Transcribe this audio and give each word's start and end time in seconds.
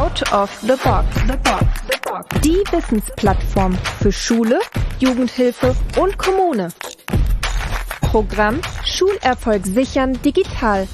Out 0.00 0.32
of 0.32 0.50
the 0.62 0.78
Box. 0.82 1.06
The 1.26 1.36
box. 1.44 1.64
The 1.90 1.98
box. 2.08 2.40
Die 2.40 2.62
Wissensplattform 2.72 3.76
für 4.00 4.10
Schule, 4.10 4.58
Jugendhilfe 4.98 5.76
und 5.98 6.16
Kommune. 6.16 6.68
Programm 8.00 8.62
Schulerfolg 8.82 9.66
sichern 9.66 10.18
digital. 10.22 10.88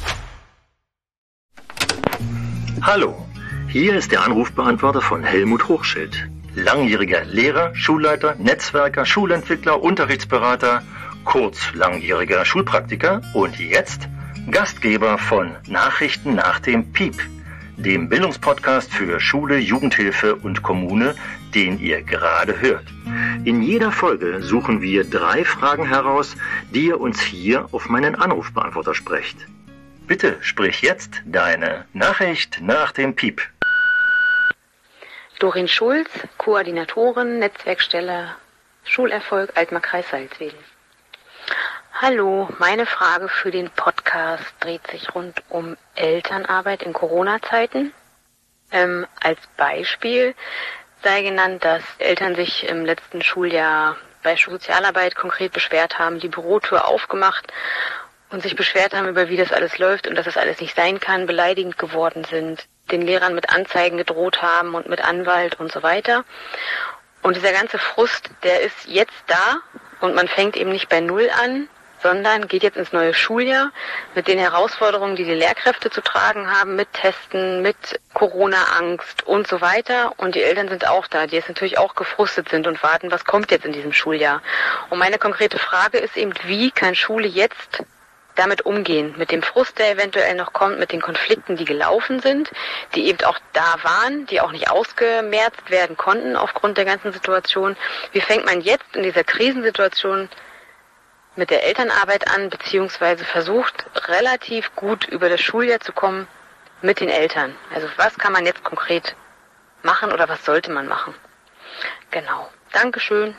Hallo, 2.83 3.15
hier 3.69 3.95
ist 3.95 4.11
der 4.11 4.25
Anrufbeantworter 4.25 5.01
von 5.01 5.23
Helmut 5.23 5.69
Hochschild. 5.69 6.29
Langjähriger 6.57 7.25
Lehrer, 7.27 7.77
Schulleiter, 7.77 8.35
Netzwerker, 8.35 9.07
Schulentwickler, 9.07 9.81
Unterrichtsberater, 9.81 10.83
kurz 11.25 11.73
langjähriger 11.75 12.45
Schulpraktiker 12.45 13.23
und 13.35 13.57
jetzt 13.61 14.09
Gastgeber 14.51 15.17
von 15.17 15.55
Nachrichten 15.69 16.35
nach 16.35 16.59
dem 16.59 16.93
Piep 16.93 17.15
dem 17.77 18.09
Bildungspodcast 18.09 18.93
für 18.93 19.21
Schule, 19.21 19.59
Jugendhilfe 19.59 20.37
und 20.37 20.63
Kommune, 20.63 21.15
den 21.55 21.79
ihr 21.79 22.03
gerade 22.03 22.61
hört. 22.61 22.87
In 23.45 23.63
jeder 23.63 23.93
Folge 23.93 24.43
suchen 24.43 24.81
wir 24.81 25.05
drei 25.05 25.45
Fragen 25.45 25.87
heraus, 25.87 26.37
die 26.73 26.87
ihr 26.87 27.01
uns 27.01 27.21
hier 27.21 27.69
auf 27.73 27.89
meinen 27.89 28.15
Anrufbeantworter 28.15 28.95
sprecht. 28.95 29.37
Bitte 30.07 30.39
sprich 30.41 30.83
jetzt 30.83 31.23
deine 31.25 31.85
Nachricht 31.93 32.61
nach 32.61 32.93
dem 32.93 33.15
Piep. 33.15 33.43
Dorin 35.39 35.69
Schulz, 35.69 36.09
Koordinatorin, 36.39 37.39
Netzwerkstelle 37.39 38.37
Schulerfolg 38.85 39.53
Altmarkreis 39.57 40.09
Salzwedel. 40.11 40.59
Hallo, 41.99 42.47
meine 42.59 42.85
Frage 42.85 43.27
für 43.27 43.51
den 43.51 43.71
Podcast 43.71 44.45
dreht 44.61 44.87
sich 44.89 45.15
rund 45.15 45.43
um 45.49 45.79
Elternarbeit 45.95 46.83
in 46.83 46.93
Corona-Zeiten. 46.93 47.95
Ähm, 48.71 49.07
als 49.23 49.39
Beispiel 49.57 50.35
sei 51.03 51.23
genannt, 51.23 51.65
dass 51.65 51.83
Eltern 51.97 52.35
sich 52.35 52.69
im 52.69 52.85
letzten 52.85 53.23
Schuljahr 53.23 53.97
bei 54.23 54.37
Sozialarbeit 54.37 55.17
konkret 55.17 55.55
beschwert 55.55 55.99
haben, 55.99 56.21
die 56.21 56.29
Bürotür 56.29 56.87
aufgemacht 56.87 57.51
und 58.29 58.43
sich 58.43 58.57
beschwert 58.57 58.95
haben 58.95 59.09
über 59.09 59.31
wie 59.31 59.39
das 59.39 59.51
alles 59.51 59.79
läuft 59.79 60.07
und 60.07 60.17
dass 60.17 60.27
das 60.27 60.37
alles 60.37 60.61
nicht 60.61 60.77
sein 60.77 61.01
kann, 61.01 61.25
beleidigend 61.25 61.79
geworden 61.79 62.25
sind, 62.25 62.67
den 62.91 63.01
Lehrern 63.01 63.35
mit 63.35 63.49
Anzeigen 63.49 63.97
gedroht 63.97 64.43
haben 64.43 64.75
und 64.75 64.87
mit 64.87 65.03
Anwalt 65.03 65.59
und 65.59 65.73
so 65.73 65.83
weiter. 65.83 66.27
Und 67.23 67.37
dieser 67.37 67.53
ganze 67.53 67.79
Frust, 67.79 68.29
der 68.43 68.61
ist 68.61 68.85
jetzt 68.85 69.25
da 69.29 69.61
und 70.03 70.15
man 70.15 70.29
fängt 70.29 70.59
eben 70.59 70.73
nicht 70.73 70.91
bei 70.91 71.01
Null 71.01 71.31
an, 71.43 71.71
sondern 72.03 72.49
geht 72.49 72.63
jetzt 72.63 72.77
ins 72.77 72.93
neue 72.93 73.15
Schuljahr 73.15 73.71
mit 74.15 74.29
den 74.29 74.39
Herausforderungen, 74.39 75.17
die 75.17 75.25
die 75.25 75.35
Lehrkräfte 75.35 75.91
zu 75.91 76.01
tragen 76.01 76.51
haben, 76.51 76.77
mit 76.77 76.93
Testen, 76.93 77.63
mit 77.63 77.77
Corona-Angst 78.15 79.27
und 79.27 79.47
so 79.47 79.61
weiter. 79.61 80.13
Und 80.17 80.35
die 80.35 80.43
Eltern 80.43 80.69
sind 80.69 80.87
auch 80.87 81.07
da, 81.07 81.27
die 81.27 81.37
jetzt 81.37 81.49
natürlich 81.49 81.79
auch 81.79 81.95
gefrustet 81.95 82.49
sind 82.49 82.67
und 82.67 82.83
warten, 82.83 83.11
was 83.11 83.25
kommt 83.25 83.51
jetzt 83.51 83.65
in 83.65 83.73
diesem 83.73 83.93
Schuljahr. 83.93 84.43
Und 84.91 84.99
meine 84.99 85.19
konkrete 85.19 85.59
Frage 85.59 85.99
ist 85.99 86.17
eben, 86.17 86.33
wie 86.45 86.71
kann 86.71 86.95
Schule 86.95 87.27
jetzt 87.27 87.83
damit 88.37 88.63
umgehen, 88.63 89.15
mit 89.17 89.31
dem 89.31 89.43
Frust, 89.43 89.79
der 89.79 89.93
eventuell 89.93 90.35
noch 90.35 90.53
kommt, 90.53 90.79
mit 90.79 90.93
den 90.93 91.01
Konflikten, 91.01 91.57
die 91.57 91.65
gelaufen 91.65 92.21
sind, 92.21 92.51
die 92.95 93.07
eben 93.07 93.25
auch 93.25 93.39
da 93.53 93.77
waren, 93.83 94.27
die 94.27 94.41
auch 94.41 94.53
nicht 94.53 94.71
ausgemerzt 94.71 95.71
werden 95.71 95.97
konnten 95.97 96.37
aufgrund 96.37 96.77
der 96.79 96.85
ganzen 96.85 97.13
Situation. 97.13 97.77
Wie 98.13 98.21
fängt 98.21 98.45
man 98.45 98.61
jetzt 98.61 98.95
in 98.95 99.03
dieser 99.03 99.25
Krisensituation 99.25 100.29
mit 101.37 101.51
der 101.51 101.65
Elternarbeit 101.65 102.29
an, 102.29 102.51
beziehungsweise 102.51 103.25
versucht 103.25 103.87
relativ 104.09 104.75
gut 104.75 105.07
über 105.07 105.29
das 105.29 105.41
Schuljahr 105.41 105.81
zu 105.81 105.93
kommen 105.93 106.27
mit 106.83 107.01
den 107.01 107.09
Eltern. 107.09 107.55
Also 107.75 107.87
was 107.97 108.19
kann 108.19 108.33
man 108.33 108.47
jetzt 108.47 108.65
konkret 108.65 109.17
machen 109.83 110.13
oder 110.13 110.29
was 110.29 110.45
sollte 110.45 110.73
man 110.73 110.89
machen? 110.89 111.15
Genau. 112.11 112.49
Dankeschön. 112.73 113.35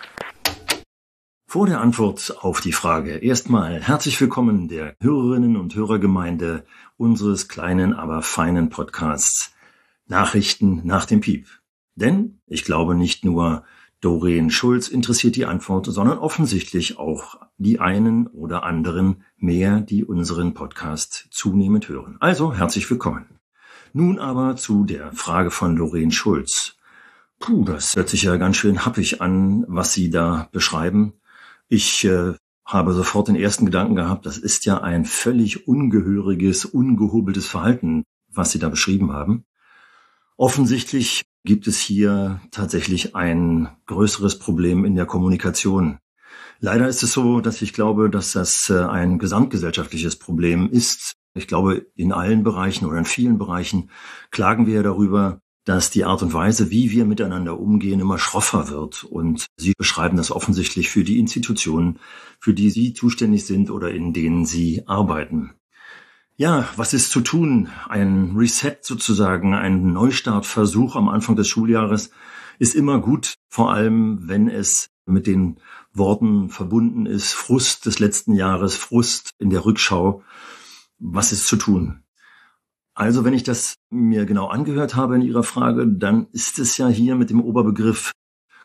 Vor 1.50 1.66
der 1.66 1.80
Antwort 1.80 2.36
auf 2.42 2.60
die 2.60 2.74
Frage 2.74 3.18
erstmal 3.18 3.82
herzlich 3.82 4.20
willkommen 4.20 4.68
der 4.68 4.96
Hörerinnen 5.02 5.56
und 5.56 5.76
Hörergemeinde 5.76 6.66
unseres 6.98 7.48
kleinen, 7.48 7.94
aber 7.94 8.22
feinen 8.22 8.70
Podcasts 8.70 9.54
Nachrichten 10.08 10.82
nach 10.86 11.06
dem 11.06 11.22
Piep. 11.22 11.48
Denn 11.96 12.42
ich 12.48 12.64
glaube 12.64 12.96
nicht 12.96 13.24
nur 13.26 13.64
Doreen 14.00 14.52
Schulz 14.52 14.90
interessiert 14.90 15.36
die 15.36 15.48
Antwort, 15.48 15.88
sondern 15.88 16.20
offensichtlich 16.20 17.00
auch 17.00 17.40
die 17.58 17.80
einen 17.80 18.28
oder 18.28 18.64
anderen 18.64 19.24
mehr, 19.38 19.82
die 19.82 20.06
unseren 20.06 20.54
Podcast 20.54 21.28
zunehmend 21.32 21.90
hören. 21.90 22.18
Also 22.20 22.54
herzlich 22.54 22.88
willkommen. 22.92 23.40
Nun 23.94 24.20
aber 24.20 24.56
zu 24.56 24.84
der 24.84 25.12
Frage 25.14 25.50
von 25.50 25.76
Doreen 25.76 26.12
Schulz. 26.12 26.76
Puh, 27.40 27.64
das 27.64 27.96
hört 27.96 28.10
sich 28.10 28.22
ja 28.22 28.38
ganz 28.38 28.58
schön 28.58 28.86
happig 28.86 29.20
an, 29.20 29.66
was 29.68 29.94
Sie 29.94 30.12
da 30.12 30.48
beschreiben. 30.52 31.14
Ich 31.68 32.06
äh, 32.06 32.34
habe 32.66 32.94
sofort 32.94 33.30
den 33.30 33.36
ersten 33.36 33.66
Gedanken 33.66 33.96
gehabt, 33.96 34.28
das 34.28 34.38
ist 34.38 34.66
ja 34.66 34.80
ein 34.80 35.06
völlig 35.06 35.68
ungehöriges, 35.68 36.66
ungehobeltes 36.66 37.48
Verhalten, 37.48 38.04
was 38.30 38.52
Sie 38.52 38.60
da 38.60 38.70
beschrieben 38.70 39.12
haben. 39.12 39.46
Offensichtlich 40.36 41.26
gibt 41.48 41.66
es 41.66 41.80
hier 41.80 42.42
tatsächlich 42.52 43.16
ein 43.16 43.70
größeres 43.88 44.38
Problem 44.38 44.84
in 44.84 44.96
der 44.96 45.06
Kommunikation. 45.06 45.98
Leider 46.60 46.88
ist 46.90 47.04
es 47.04 47.14
so, 47.14 47.40
dass 47.40 47.62
ich 47.62 47.72
glaube, 47.72 48.10
dass 48.10 48.34
das 48.34 48.70
äh, 48.70 48.80
ein 48.84 49.18
gesamtgesellschaftliches 49.18 50.18
Problem 50.18 50.70
ist. 50.70 51.14
Ich 51.36 51.48
glaube, 51.48 51.88
in 51.96 52.12
allen 52.12 52.44
Bereichen 52.44 52.86
oder 52.86 52.98
in 52.98 53.06
vielen 53.06 53.38
Bereichen 53.38 53.90
klagen 54.30 54.68
wir 54.68 54.84
darüber, 54.84 55.40
dass 55.64 55.90
die 55.90 56.04
Art 56.04 56.22
und 56.22 56.34
Weise, 56.34 56.70
wie 56.70 56.92
wir 56.92 57.06
miteinander 57.06 57.60
umgehen, 57.60 58.00
immer 58.00 58.18
schroffer 58.18 58.70
wird. 58.70 59.06
Und 59.06 59.46
Sie 59.58 59.74
beschreiben 59.78 60.18
das 60.18 60.32
offensichtlich 60.32 60.90
für 60.90 61.04
die 61.04 61.20
Institutionen, 61.20 62.00
für 62.40 62.54
die 62.54 62.72
Sie 62.72 62.94
zuständig 62.94 63.46
sind 63.46 63.72
oder 63.72 63.92
in 63.92 64.12
denen 64.12 64.46
Sie 64.46 64.84
arbeiten. 64.86 65.54
Ja, 66.40 66.70
was 66.76 66.94
ist 66.94 67.10
zu 67.10 67.22
tun? 67.22 67.70
Ein 67.90 68.36
Reset 68.38 68.78
sozusagen, 68.82 69.56
ein 69.56 69.92
Neustartversuch 69.92 70.96
am 70.96 71.10
Anfang 71.10 71.36
des 71.36 71.48
Schuljahres 71.48 72.12
ist 72.60 72.76
immer 72.76 73.00
gut, 73.00 73.34
vor 73.50 73.74
allem 73.74 74.20
wenn 74.28 74.48
es 74.48 74.88
mit 75.08 75.26
den 75.26 75.60
Worten 75.94 76.50
verbunden 76.50 77.08
ist, 77.08 77.34
Frust 77.34 77.88
des 77.88 77.98
letzten 77.98 78.36
Jahres, 78.36 78.76
Frust 78.76 79.32
in 79.40 79.50
der 79.50 79.66
Rückschau. 79.66 80.22
Was 81.00 81.32
ist 81.32 81.48
zu 81.48 81.56
tun? 81.56 82.04
Also, 82.94 83.26
wenn 83.26 83.34
ich 83.34 83.44
das 83.44 83.74
mir 83.90 84.28
genau 84.28 84.46
angehört 84.46 84.96
habe 84.96 85.16
in 85.16 85.24
Ihrer 85.24 85.44
Frage, 85.44 85.88
dann 85.88 86.28
ist 86.34 86.60
es 86.60 86.78
ja 86.78 86.88
hier 86.88 87.16
mit 87.16 87.32
dem 87.32 87.42
Oberbegriff 87.42 88.12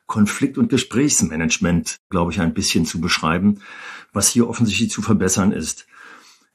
Konflikt- 0.06 0.58
und 0.58 0.68
Gesprächsmanagement, 0.68 1.96
glaube 2.10 2.32
ich, 2.32 2.40
ein 2.40 2.52
bisschen 2.52 2.84
zu 2.84 3.00
beschreiben, 3.00 3.60
was 4.12 4.28
hier 4.28 4.46
offensichtlich 4.46 4.90
zu 4.90 5.00
verbessern 5.00 5.52
ist. 5.52 5.86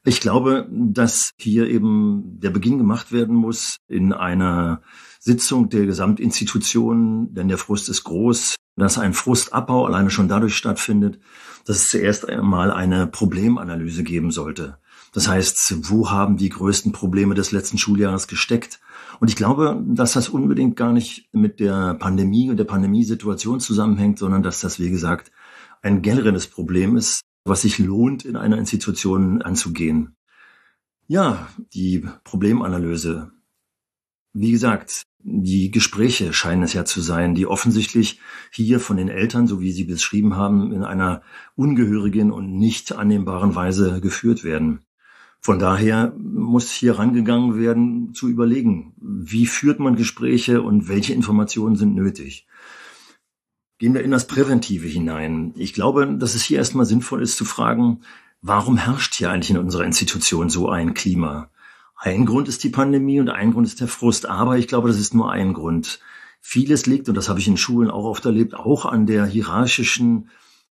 Ich 0.08 0.22
glaube, 0.22 0.66
dass 0.70 1.32
hier 1.36 1.68
eben 1.68 2.40
der 2.40 2.48
Beginn 2.48 2.78
gemacht 2.78 3.12
werden 3.12 3.34
muss 3.34 3.76
in 3.88 4.14
einer 4.14 4.80
Sitzung 5.20 5.68
der 5.68 5.84
Gesamtinstitutionen, 5.84 7.34
denn 7.34 7.48
der 7.48 7.58
Frust 7.58 7.90
ist 7.90 8.04
groß, 8.04 8.54
dass 8.76 8.96
ein 8.96 9.12
Frustabbau 9.12 9.84
alleine 9.84 10.08
schon 10.08 10.26
dadurch 10.26 10.56
stattfindet, 10.56 11.20
dass 11.66 11.76
es 11.76 11.90
zuerst 11.90 12.26
einmal 12.26 12.70
eine 12.70 13.06
Problemanalyse 13.06 14.02
geben 14.02 14.30
sollte. 14.30 14.78
Das 15.12 15.28
heißt, 15.28 15.90
wo 15.90 16.10
haben 16.10 16.38
die 16.38 16.48
größten 16.48 16.92
Probleme 16.92 17.34
des 17.34 17.52
letzten 17.52 17.76
Schuljahres 17.76 18.28
gesteckt? 18.28 18.80
Und 19.20 19.28
ich 19.28 19.36
glaube, 19.36 19.78
dass 19.86 20.14
das 20.14 20.30
unbedingt 20.30 20.74
gar 20.76 20.94
nicht 20.94 21.28
mit 21.32 21.60
der 21.60 21.92
Pandemie 21.92 22.48
und 22.48 22.56
der 22.56 22.64
Pandemiesituation 22.64 23.60
zusammenhängt, 23.60 24.18
sondern 24.18 24.42
dass 24.42 24.62
das, 24.62 24.80
wie 24.80 24.88
gesagt, 24.88 25.32
ein 25.82 26.00
generelles 26.00 26.46
Problem 26.46 26.96
ist, 26.96 27.20
was 27.48 27.62
sich 27.62 27.78
lohnt, 27.78 28.24
in 28.24 28.36
einer 28.36 28.58
Institution 28.58 29.42
anzugehen. 29.42 30.16
Ja, 31.06 31.48
die 31.72 32.06
Problemanalyse. 32.24 33.32
Wie 34.32 34.52
gesagt, 34.52 35.02
die 35.20 35.70
Gespräche 35.70 36.32
scheinen 36.32 36.62
es 36.62 36.74
ja 36.74 36.84
zu 36.84 37.00
sein, 37.00 37.34
die 37.34 37.46
offensichtlich 37.46 38.20
hier 38.52 38.78
von 38.78 38.96
den 38.96 39.08
Eltern, 39.08 39.46
so 39.46 39.60
wie 39.60 39.72
Sie 39.72 39.84
beschrieben 39.84 40.36
haben, 40.36 40.72
in 40.72 40.84
einer 40.84 41.22
ungehörigen 41.56 42.30
und 42.30 42.56
nicht 42.56 42.92
annehmbaren 42.92 43.54
Weise 43.54 44.00
geführt 44.00 44.44
werden. 44.44 44.80
Von 45.40 45.58
daher 45.58 46.14
muss 46.18 46.70
hier 46.70 46.98
rangegangen 46.98 47.58
werden, 47.58 48.12
zu 48.12 48.28
überlegen, 48.28 48.94
wie 49.00 49.46
führt 49.46 49.80
man 49.80 49.96
Gespräche 49.96 50.62
und 50.62 50.88
welche 50.88 51.14
Informationen 51.14 51.76
sind 51.76 51.94
nötig. 51.94 52.46
Gehen 53.78 53.94
wir 53.94 54.02
in 54.02 54.10
das 54.10 54.26
Präventive 54.26 54.88
hinein. 54.88 55.52
Ich 55.56 55.72
glaube, 55.72 56.16
dass 56.18 56.34
es 56.34 56.42
hier 56.42 56.58
erstmal 56.58 56.84
sinnvoll 56.84 57.22
ist 57.22 57.36
zu 57.36 57.44
fragen, 57.44 58.00
warum 58.42 58.76
herrscht 58.76 59.14
hier 59.14 59.30
eigentlich 59.30 59.50
in 59.50 59.58
unserer 59.58 59.84
Institution 59.84 60.50
so 60.50 60.68
ein 60.68 60.94
Klima? 60.94 61.48
Ein 61.96 62.26
Grund 62.26 62.48
ist 62.48 62.64
die 62.64 62.70
Pandemie 62.70 63.20
und 63.20 63.28
ein 63.28 63.52
Grund 63.52 63.68
ist 63.68 63.80
der 63.80 63.86
Frust. 63.86 64.26
Aber 64.26 64.58
ich 64.58 64.66
glaube, 64.66 64.88
das 64.88 64.98
ist 64.98 65.14
nur 65.14 65.30
ein 65.30 65.52
Grund. 65.52 66.00
Vieles 66.40 66.86
liegt, 66.86 67.08
und 67.08 67.14
das 67.14 67.28
habe 67.28 67.38
ich 67.38 67.46
in 67.46 67.56
Schulen 67.56 67.90
auch 67.90 68.04
oft 68.04 68.24
erlebt, 68.24 68.54
auch 68.54 68.84
an 68.84 69.06
der 69.06 69.26
hierarchischen 69.26 70.30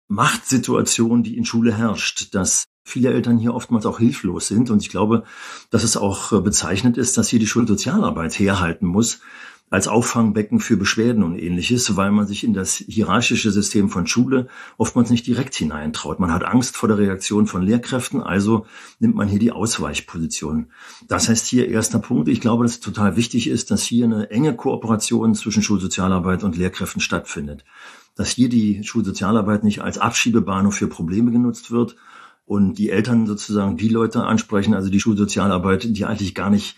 Machtsituation, 0.10 1.24
die 1.24 1.38
in 1.38 1.46
Schule 1.46 1.74
herrscht, 1.74 2.34
dass 2.36 2.66
viele 2.84 3.14
Eltern 3.14 3.38
hier 3.38 3.54
oftmals 3.54 3.86
auch 3.86 4.00
hilflos 4.00 4.48
sind. 4.48 4.70
Und 4.70 4.82
ich 4.82 4.90
glaube, 4.90 5.24
dass 5.70 5.84
es 5.84 5.96
auch 5.96 6.42
bezeichnet 6.42 6.98
ist, 6.98 7.18
dass 7.18 7.30
hier 7.30 7.40
die 7.40 7.48
Schulsozialarbeit 7.48 8.38
herhalten 8.38 8.88
muss, 8.88 9.22
als 9.70 9.90
Auffangbecken 9.90 10.62
für 10.62 10.78
Beschwerden 10.78 11.24
und 11.24 11.38
ähnliches, 11.38 11.98
weil 11.98 12.12
man 12.12 12.26
sich 12.26 12.46
in 12.46 12.54
das 12.54 12.76
hierarchische 12.76 13.52
System 13.52 13.90
von 13.90 14.08
Schule 14.08 14.48
oftmals 14.78 15.10
nicht 15.10 15.28
direkt 15.28 15.56
hineintraut. 15.56 16.20
Man 16.20 16.32
hat 16.32 16.46
Angst 16.46 16.78
vor 16.78 16.88
der 16.88 16.98
Reaktion 16.98 17.48
von 17.48 17.62
Lehrkräften, 17.64 18.22
also 18.22 18.66
nimmt 19.00 19.16
man 19.16 19.28
hier 19.28 19.40
die 19.40 19.52
Ausweichposition. 19.52 20.68
Das 21.10 21.28
heißt 21.28 21.48
hier 21.48 21.68
erster 21.68 22.00
Punkt. 22.00 22.30
Ich 22.30 22.40
glaube, 22.40 22.64
dass 22.64 22.74
es 22.74 22.80
total 22.80 23.18
wichtig 23.18 23.48
ist, 23.50 23.70
dass 23.70 23.84
hier 23.84 24.06
eine 24.06 24.32
enge 24.32 24.56
Kooperation 24.56 25.36
zwischen 25.36 25.64
Schulsozialarbeit 25.64 26.44
und 26.44 26.56
Lehrkräften 26.56 27.02
stattfindet. 27.02 27.66
Dass 28.16 28.30
hier 28.30 28.48
die 28.48 28.84
Schulsozialarbeit 28.86 29.66
nicht 29.66 29.82
als 29.82 29.98
Abschiebebahnhof 29.98 30.76
für 30.76 30.88
Probleme 30.88 31.32
genutzt 31.32 31.72
wird 31.72 31.98
und 32.46 32.76
die 32.76 32.90
Eltern 32.90 33.28
sozusagen 33.28 33.76
die 33.76 33.90
Leute 33.90 34.24
ansprechen, 34.24 34.74
also 34.74 34.90
die 34.90 35.02
Schulsozialarbeit, 35.02 35.98
die 35.98 36.06
eigentlich 36.06 36.34
gar 36.34 36.50
nicht 36.50 36.78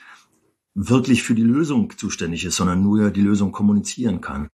wirklich 0.73 1.23
für 1.23 1.35
die 1.35 1.43
Lösung 1.43 1.93
zuständig 1.97 2.45
ist, 2.45 2.55
sondern 2.55 2.81
nur 2.81 3.11
die 3.11 3.21
Lösung 3.21 3.51
kommunizieren 3.51 4.21
kann. 4.21 4.49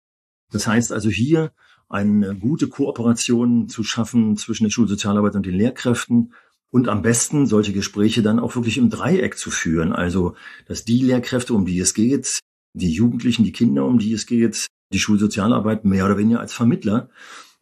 Das 0.51 0.67
heißt 0.67 0.91
also 0.91 1.09
hier 1.09 1.51
eine 1.89 2.35
gute 2.35 2.67
Kooperation 2.67 3.69
zu 3.69 3.83
schaffen 3.83 4.37
zwischen 4.37 4.63
der 4.63 4.71
Schulsozialarbeit 4.71 5.35
und 5.35 5.45
den 5.45 5.55
Lehrkräften 5.55 6.33
und 6.71 6.89
am 6.89 7.01
besten 7.01 7.45
solche 7.45 7.73
Gespräche 7.73 8.21
dann 8.21 8.39
auch 8.39 8.55
wirklich 8.55 8.77
im 8.77 8.89
Dreieck 8.89 9.37
zu 9.37 9.51
führen. 9.51 9.93
Also, 9.93 10.35
dass 10.67 10.83
die 10.83 11.01
Lehrkräfte, 11.01 11.53
um 11.53 11.65
die 11.65 11.79
es 11.79 11.93
geht, 11.93 12.39
die 12.73 12.91
Jugendlichen, 12.91 13.43
die 13.43 13.51
Kinder, 13.51 13.85
um 13.85 13.99
die 13.99 14.13
es 14.13 14.25
geht, 14.25 14.67
die 14.91 14.99
Schulsozialarbeit 14.99 15.85
mehr 15.85 16.05
oder 16.05 16.17
weniger 16.17 16.39
als 16.39 16.53
Vermittler. 16.53 17.09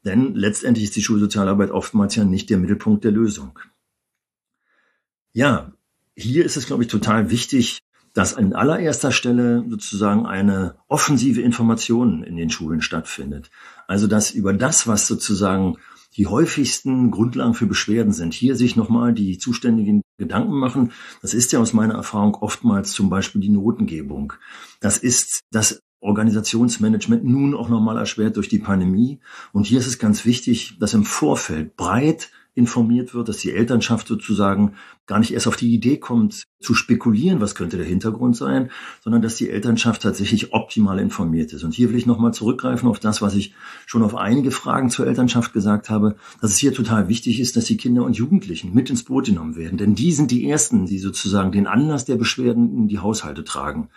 Denn 0.06 0.34
letztendlich 0.36 0.86
ist 0.86 0.96
die 0.96 1.04
Schulsozialarbeit 1.04 1.72
oftmals 1.72 2.16
ja 2.16 2.26
nicht 2.26 2.50
der 2.50 2.58
Mittelpunkt 2.58 3.04
der 3.04 3.12
Lösung. 3.12 3.60
Ja, 5.32 5.74
hier 6.16 6.46
ist 6.46 6.58
es, 6.58 6.66
glaube 6.66 6.84
ich, 6.84 6.90
total 6.90 7.30
wichtig, 7.30 7.80
dass 8.14 8.36
an 8.36 8.54
allererster 8.54 9.12
Stelle 9.12 9.66
sozusagen 9.68 10.26
eine 10.26 10.76
offensive 10.88 11.42
Information 11.42 12.24
in 12.24 12.36
den 12.36 12.50
Schulen 12.50 12.82
stattfindet. 12.82 13.50
Also 13.88 14.08
dass 14.08 14.32
über 14.32 14.54
das, 14.54 14.88
was 14.88 15.08
sozusagen 15.08 15.78
die 16.16 16.28
häufigsten 16.28 17.10
Grundlagen 17.10 17.56
für 17.56 17.66
Beschwerden 17.66 18.14
sind, 18.14 18.34
hier 18.34 18.56
sich 18.56 18.76
nochmal 18.76 19.14
die 19.14 19.38
zuständigen 19.40 20.04
Gedanken 20.18 20.54
machen. 20.54 20.92
Das 21.22 21.34
ist 21.34 21.52
ja 21.52 21.60
aus 21.60 21.74
meiner 21.74 21.96
Erfahrung 21.96 22.36
oftmals 22.36 22.92
zum 22.92 23.10
Beispiel 23.10 23.42
die 23.42 23.50
Notengebung. 23.50 24.34
Das 24.80 24.98
ist 24.98 25.42
das 25.52 25.82
Organisationsmanagement 26.02 27.24
nun 27.24 27.56
auch 27.56 27.70
nochmal 27.70 27.98
erschwert 27.98 28.36
durch 28.36 28.50
die 28.50 28.60
Pandemie. 28.60 29.20
Und 29.54 29.66
hier 29.66 29.80
ist 29.80 29.88
es 29.88 29.98
ganz 29.98 30.26
wichtig, 30.26 30.78
dass 30.80 30.94
im 30.94 31.06
Vorfeld 31.06 31.76
breit 31.76 32.30
informiert 32.56 33.14
wird, 33.14 33.30
dass 33.30 33.38
die 33.38 33.52
Elternschaft 33.52 34.08
sozusagen 34.08 34.74
gar 35.06 35.20
nicht 35.20 35.34
erst 35.34 35.48
auf 35.48 35.56
die 35.56 35.74
Idee 35.74 35.98
kommt, 35.98 36.44
zu 36.62 36.74
spekulieren, 36.74 37.42
was 37.42 37.56
könnte 37.56 37.78
der 37.78 37.86
Hintergrund 37.86 38.36
sein, 38.36 38.72
sondern 39.04 39.22
dass 39.22 39.36
die 39.36 39.50
Elternschaft 39.50 40.02
tatsächlich 40.02 40.54
optimal 40.54 41.00
informiert 41.00 41.52
ist. 41.52 41.64
Und 41.64 41.74
hier 41.74 41.90
will 41.90 41.98
ich 41.98 42.06
nochmal 42.06 42.34
zurückgreifen 42.34 42.88
auf 42.88 43.00
das, 43.00 43.22
was 43.22 43.36
ich 43.36 43.54
schon 43.86 44.04
auf 44.04 44.16
einige 44.16 44.52
Fragen 44.52 44.90
zur 44.90 45.08
Elternschaft 45.08 45.52
gesagt 45.52 45.90
habe, 45.90 46.16
dass 46.42 46.52
es 46.52 46.58
hier 46.58 46.74
total 46.74 47.10
wichtig 47.10 47.40
ist, 47.40 47.58
dass 47.58 47.66
die 47.66 47.78
Kinder 47.78 48.04
und 48.04 48.16
Jugendlichen 48.16 48.74
mit 48.74 48.90
ins 48.90 49.04
Boot 49.04 49.26
genommen 49.26 49.56
werden. 49.56 49.78
Denn 49.78 49.96
die 49.96 50.14
sind 50.14 50.32
die 50.32 50.48
Ersten, 50.50 50.86
die 50.86 51.00
sozusagen 51.00 51.52
den 51.52 51.68
Anlass 51.68 52.06
der 52.06 52.16
Beschwerden 52.16 52.78
in 52.78 52.88
die 52.88 53.00
Haushalte 53.00 53.44
tragen. 53.44 53.90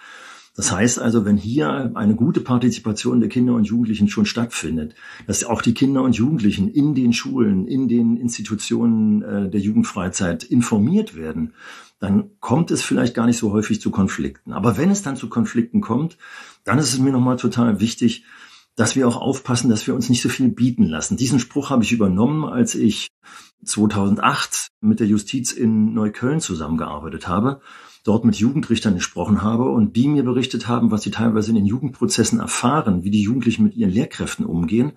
Das 0.56 0.72
heißt 0.72 0.98
also, 0.98 1.26
wenn 1.26 1.36
hier 1.36 1.92
eine 1.94 2.14
gute 2.14 2.40
Partizipation 2.40 3.20
der 3.20 3.28
Kinder 3.28 3.52
und 3.52 3.64
Jugendlichen 3.64 4.08
schon 4.08 4.24
stattfindet, 4.24 4.94
dass 5.26 5.44
auch 5.44 5.60
die 5.60 5.74
Kinder 5.74 6.02
und 6.02 6.16
Jugendlichen 6.16 6.70
in 6.70 6.94
den 6.94 7.12
Schulen, 7.12 7.68
in 7.68 7.88
den 7.88 8.16
Institutionen 8.16 9.22
äh, 9.22 9.50
der 9.50 9.60
Jugendfreizeit 9.60 10.44
informiert 10.44 11.14
werden, 11.14 11.52
dann 11.98 12.30
kommt 12.40 12.70
es 12.70 12.82
vielleicht 12.82 13.14
gar 13.14 13.26
nicht 13.26 13.36
so 13.36 13.52
häufig 13.52 13.82
zu 13.82 13.90
Konflikten. 13.90 14.52
Aber 14.52 14.78
wenn 14.78 14.90
es 14.90 15.02
dann 15.02 15.16
zu 15.16 15.28
Konflikten 15.28 15.82
kommt, 15.82 16.16
dann 16.64 16.78
ist 16.78 16.92
es 16.92 16.98
mir 16.98 17.12
nochmal 17.12 17.36
total 17.36 17.80
wichtig, 17.80 18.24
dass 18.76 18.96
wir 18.96 19.08
auch 19.08 19.16
aufpassen, 19.16 19.70
dass 19.70 19.86
wir 19.86 19.94
uns 19.94 20.08
nicht 20.08 20.22
so 20.22 20.28
viel 20.28 20.48
bieten 20.48 20.84
lassen. 20.84 21.16
Diesen 21.16 21.38
Spruch 21.38 21.70
habe 21.70 21.84
ich 21.84 21.92
übernommen, 21.92 22.44
als 22.44 22.74
ich 22.74 23.08
2008 23.64 24.68
mit 24.80 25.00
der 25.00 25.06
Justiz 25.06 25.52
in 25.52 25.92
Neukölln 25.92 26.40
zusammengearbeitet 26.40 27.28
habe 27.28 27.60
dort 28.06 28.24
mit 28.24 28.36
Jugendrichtern 28.36 28.94
gesprochen 28.94 29.42
habe 29.42 29.64
und 29.64 29.96
die 29.96 30.06
mir 30.06 30.22
berichtet 30.22 30.68
haben, 30.68 30.90
was 30.90 31.02
sie 31.02 31.10
teilweise 31.10 31.50
in 31.50 31.56
den 31.56 31.66
Jugendprozessen 31.66 32.38
erfahren, 32.38 33.02
wie 33.02 33.10
die 33.10 33.22
Jugendlichen 33.22 33.64
mit 33.64 33.76
ihren 33.76 33.90
Lehrkräften 33.90 34.46
umgehen, 34.46 34.92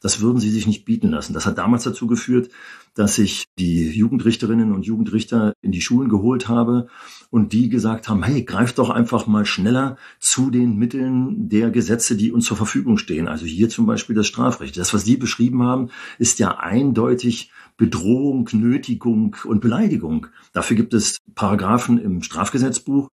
das 0.00 0.20
würden 0.20 0.40
sie 0.40 0.50
sich 0.50 0.66
nicht 0.66 0.84
bieten 0.84 1.08
lassen. 1.08 1.34
Das 1.34 1.44
hat 1.44 1.58
damals 1.58 1.84
dazu 1.84 2.06
geführt, 2.06 2.50
dass 2.94 3.18
ich 3.18 3.46
die 3.58 3.90
Jugendrichterinnen 3.90 4.72
und 4.72 4.86
Jugendrichter 4.86 5.52
in 5.60 5.72
die 5.72 5.80
Schulen 5.80 6.08
geholt 6.08 6.48
habe 6.48 6.86
und 7.30 7.52
die 7.52 7.68
gesagt 7.68 8.08
haben, 8.08 8.22
hey, 8.22 8.44
greift 8.44 8.78
doch 8.78 8.90
einfach 8.90 9.26
mal 9.26 9.44
schneller 9.44 9.96
zu 10.20 10.50
den 10.50 10.76
Mitteln 10.76 11.48
der 11.48 11.70
Gesetze, 11.70 12.16
die 12.16 12.30
uns 12.30 12.46
zur 12.46 12.56
Verfügung 12.56 12.96
stehen. 12.98 13.26
Also 13.26 13.46
hier 13.46 13.68
zum 13.68 13.86
Beispiel 13.86 14.14
das 14.14 14.28
Strafrecht. 14.28 14.76
Das, 14.76 14.94
was 14.94 15.04
die 15.04 15.16
beschrieben 15.16 15.62
haben, 15.62 15.90
ist 16.18 16.38
ja 16.38 16.58
eindeutig 16.58 17.50
Bedrohung, 17.76 18.48
Nötigung 18.52 19.36
und 19.44 19.60
Beleidigung. 19.60 20.28
Dafür 20.52 20.76
gibt 20.76 20.94
es 20.94 21.18
Paragraphen 21.34 21.98
im 21.98 22.22
Strafgesetzbuch. 22.22 23.08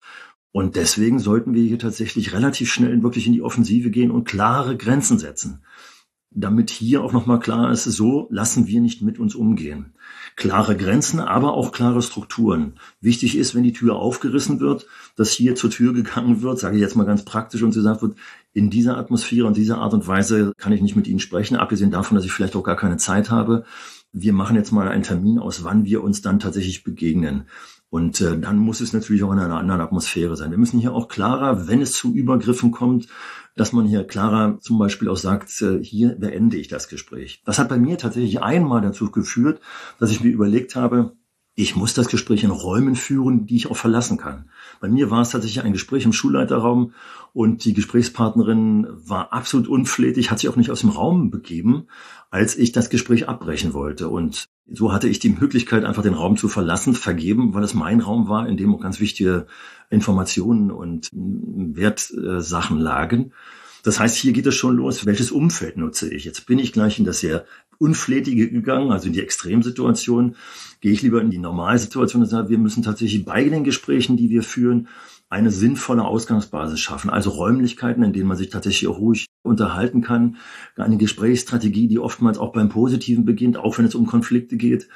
Und 0.51 0.75
deswegen 0.75 1.19
sollten 1.19 1.53
wir 1.53 1.61
hier 1.61 1.77
tatsächlich 1.77 2.33
relativ 2.33 2.71
schnell 2.71 3.01
wirklich 3.03 3.27
in 3.27 3.33
die 3.33 3.43
Offensive 3.43 3.91
gehen 3.91 4.09
und 4.09 4.27
klare 4.27 4.75
Grenzen 4.75 5.19
setzen 5.19 5.61
damit 6.31 6.69
hier 6.69 7.03
auch 7.03 7.11
nochmal 7.11 7.39
klar 7.39 7.71
ist, 7.71 7.85
so 7.85 8.27
lassen 8.29 8.67
wir 8.67 8.81
nicht 8.81 9.01
mit 9.01 9.17
uns 9.19 9.33
umgehen. 9.33 9.93
Klare 10.35 10.77
Grenzen, 10.77 11.19
aber 11.19 11.53
auch 11.53 11.71
klare 11.71 12.01
Strukturen. 12.01 12.73
Wichtig 13.01 13.35
ist, 13.35 13.55
wenn 13.55 13.63
die 13.63 13.73
Tür 13.73 13.95
aufgerissen 13.95 14.59
wird, 14.59 14.85
dass 15.15 15.31
hier 15.31 15.55
zur 15.55 15.71
Tür 15.71 15.93
gegangen 15.93 16.41
wird, 16.41 16.59
sage 16.59 16.75
ich 16.75 16.81
jetzt 16.81 16.95
mal 16.95 17.05
ganz 17.05 17.25
praktisch, 17.25 17.63
und 17.63 17.73
gesagt 17.73 18.01
wird, 18.01 18.15
in 18.53 18.69
dieser 18.69 18.97
Atmosphäre 18.97 19.47
und 19.47 19.57
dieser 19.57 19.79
Art 19.79 19.93
und 19.93 20.07
Weise 20.07 20.53
kann 20.57 20.71
ich 20.71 20.81
nicht 20.81 20.95
mit 20.95 21.07
Ihnen 21.07 21.19
sprechen, 21.19 21.57
abgesehen 21.57 21.91
davon, 21.91 22.15
dass 22.15 22.25
ich 22.25 22.31
vielleicht 22.31 22.55
auch 22.55 22.63
gar 22.63 22.77
keine 22.77 22.97
Zeit 22.97 23.31
habe. 23.31 23.65
Wir 24.11 24.33
machen 24.33 24.55
jetzt 24.55 24.71
mal 24.71 24.87
einen 24.87 25.03
Termin 25.03 25.39
aus, 25.39 25.63
wann 25.63 25.85
wir 25.85 26.03
uns 26.03 26.21
dann 26.21 26.39
tatsächlich 26.39 26.83
begegnen. 26.83 27.45
Und 27.89 28.21
äh, 28.21 28.37
dann 28.37 28.57
muss 28.57 28.81
es 28.81 28.93
natürlich 28.93 29.23
auch 29.23 29.31
in 29.31 29.39
einer 29.39 29.57
anderen 29.57 29.81
Atmosphäre 29.81 30.35
sein. 30.35 30.51
Wir 30.51 30.59
müssen 30.59 30.79
hier 30.79 30.93
auch 30.93 31.07
klarer, 31.07 31.67
wenn 31.67 31.81
es 31.81 31.93
zu 31.93 32.13
Übergriffen 32.13 32.71
kommt, 32.71 33.07
dass 33.55 33.73
man 33.73 33.85
hier 33.85 34.05
klarer 34.05 34.59
zum 34.59 34.77
Beispiel 34.77 35.09
auch 35.09 35.17
sagt, 35.17 35.49
äh, 35.61 35.83
hier 35.83 36.15
beende 36.15 36.57
ich 36.57 36.67
das 36.67 36.87
Gespräch. 36.87 37.41
Das 37.45 37.57
hat 37.57 37.69
bei 37.69 37.79
mir 37.79 37.97
tatsächlich 37.97 38.41
einmal 38.41 38.81
dazu 38.81 39.09
geführt, 39.09 39.59
dass 39.99 40.11
ich 40.11 40.23
mir 40.23 40.29
überlegt 40.29 40.75
habe, 40.75 41.13
ich 41.59 41.75
muss 41.75 41.93
das 41.93 42.07
Gespräch 42.07 42.45
in 42.45 42.51
Räumen 42.51 42.95
führen, 42.95 43.45
die 43.45 43.57
ich 43.57 43.69
auch 43.69 43.75
verlassen 43.75 44.17
kann. 44.17 44.49
Bei 44.79 44.87
mir 44.87 45.11
war 45.11 45.21
es 45.21 45.31
tatsächlich 45.31 45.61
ein 45.61 45.73
Gespräch 45.73 46.05
im 46.05 46.13
Schulleiterraum 46.13 46.93
und 47.33 47.65
die 47.65 47.73
Gesprächspartnerin 47.73 48.87
war 49.05 49.33
absolut 49.33 49.67
unflätig, 49.67 50.31
hat 50.31 50.39
sich 50.39 50.47
auch 50.47 50.55
nicht 50.55 50.71
aus 50.71 50.79
dem 50.79 50.89
Raum 50.89 51.31
begeben, 51.31 51.87
als 52.31 52.57
ich 52.57 52.71
das 52.71 52.89
Gespräch 52.89 53.27
abbrechen 53.27 53.73
wollte. 53.73 54.07
Und 54.07 54.45
so 54.71 54.93
hatte 54.93 55.09
ich 55.09 55.19
die 55.19 55.31
Möglichkeit, 55.31 55.83
einfach 55.83 56.01
den 56.01 56.13
Raum 56.13 56.37
zu 56.37 56.47
verlassen, 56.47 56.93
vergeben, 56.93 57.53
weil 57.53 57.63
es 57.63 57.73
mein 57.73 57.99
Raum 57.99 58.29
war, 58.29 58.47
in 58.47 58.55
dem 58.55 58.73
auch 58.73 58.79
ganz 58.79 59.01
wichtige 59.01 59.45
Informationen 59.89 60.71
und 60.71 61.09
Wertsachen 61.11 62.79
lagen. 62.79 63.33
Das 63.83 63.99
heißt, 63.99 64.15
hier 64.15 64.31
geht 64.31 64.47
es 64.47 64.55
schon 64.55 64.77
los, 64.77 65.05
welches 65.05 65.29
Umfeld 65.29 65.75
nutze 65.75 66.13
ich? 66.13 66.23
Jetzt 66.23 66.45
bin 66.45 66.57
ich 66.57 66.71
gleich 66.71 66.99
in 66.99 67.05
das 67.05 67.19
sehr 67.19 67.43
Unflätige 67.79 68.51
gegangen, 68.51 68.91
also 68.91 69.07
in 69.07 69.13
die 69.13 69.21
Extremsituation. 69.21 70.35
Gehe 70.81 70.91
ich 70.91 71.01
lieber 71.01 71.21
in 71.21 71.31
die 71.31 71.39
Normalsituation 71.39 72.21
und 72.21 72.27
sage, 72.27 72.49
wir 72.49 72.59
müssen 72.59 72.83
tatsächlich 72.83 73.25
bei 73.25 73.43
den 73.45 73.63
Gesprächen, 73.63 74.17
die 74.17 74.29
wir 74.29 74.43
führen, 74.43 74.87
eine 75.29 75.51
sinnvolle 75.51 76.03
Ausgangsbasis 76.03 76.79
schaffen. 76.79 77.09
Also 77.09 77.29
Räumlichkeiten, 77.29 78.03
in 78.03 78.13
denen 78.13 78.27
man 78.27 78.37
sich 78.37 78.49
tatsächlich 78.49 78.89
auch 78.89 78.99
ruhig 78.99 79.27
unterhalten 79.43 80.01
kann. 80.01 80.37
Eine 80.75 80.97
Gesprächsstrategie, 80.97 81.87
die 81.87 81.99
oftmals 81.99 82.37
auch 82.37 82.51
beim 82.51 82.69
Positiven 82.69 83.25
beginnt, 83.25 83.57
auch 83.57 83.77
wenn 83.77 83.85
es 83.85 83.95
um 83.95 84.05
Konflikte 84.05 84.57
geht 84.57 84.87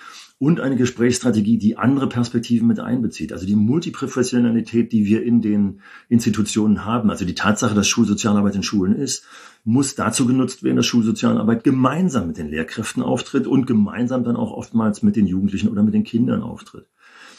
und 0.43 0.59
eine 0.59 0.75
Gesprächsstrategie, 0.75 1.57
die 1.57 1.77
andere 1.77 2.09
Perspektiven 2.09 2.67
mit 2.67 2.81
einbezieht. 2.81 3.31
Also 3.31 3.45
die 3.45 3.55
Multiprofessionalität, 3.55 4.91
die 4.91 5.05
wir 5.05 5.23
in 5.23 5.41
den 5.41 5.79
Institutionen 6.09 6.83
haben, 6.83 7.09
also 7.09 7.23
die 7.23 7.33
Tatsache, 7.33 7.73
dass 7.73 7.87
Schulsozialarbeit 7.87 8.53
in 8.55 8.61
Schulen 8.61 8.93
ist, 8.93 9.25
muss 9.63 9.95
dazu 9.95 10.25
genutzt 10.25 10.61
werden, 10.61 10.75
dass 10.75 10.85
Schulsozialarbeit 10.85 11.63
gemeinsam 11.63 12.27
mit 12.27 12.37
den 12.37 12.49
Lehrkräften 12.49 13.01
auftritt 13.01 13.47
und 13.47 13.67
gemeinsam 13.67 14.25
dann 14.25 14.35
auch 14.35 14.51
oftmals 14.51 15.01
mit 15.01 15.15
den 15.15 15.27
Jugendlichen 15.27 15.69
oder 15.69 15.81
mit 15.81 15.93
den 15.93 16.03
Kindern 16.03 16.43
auftritt. 16.43 16.87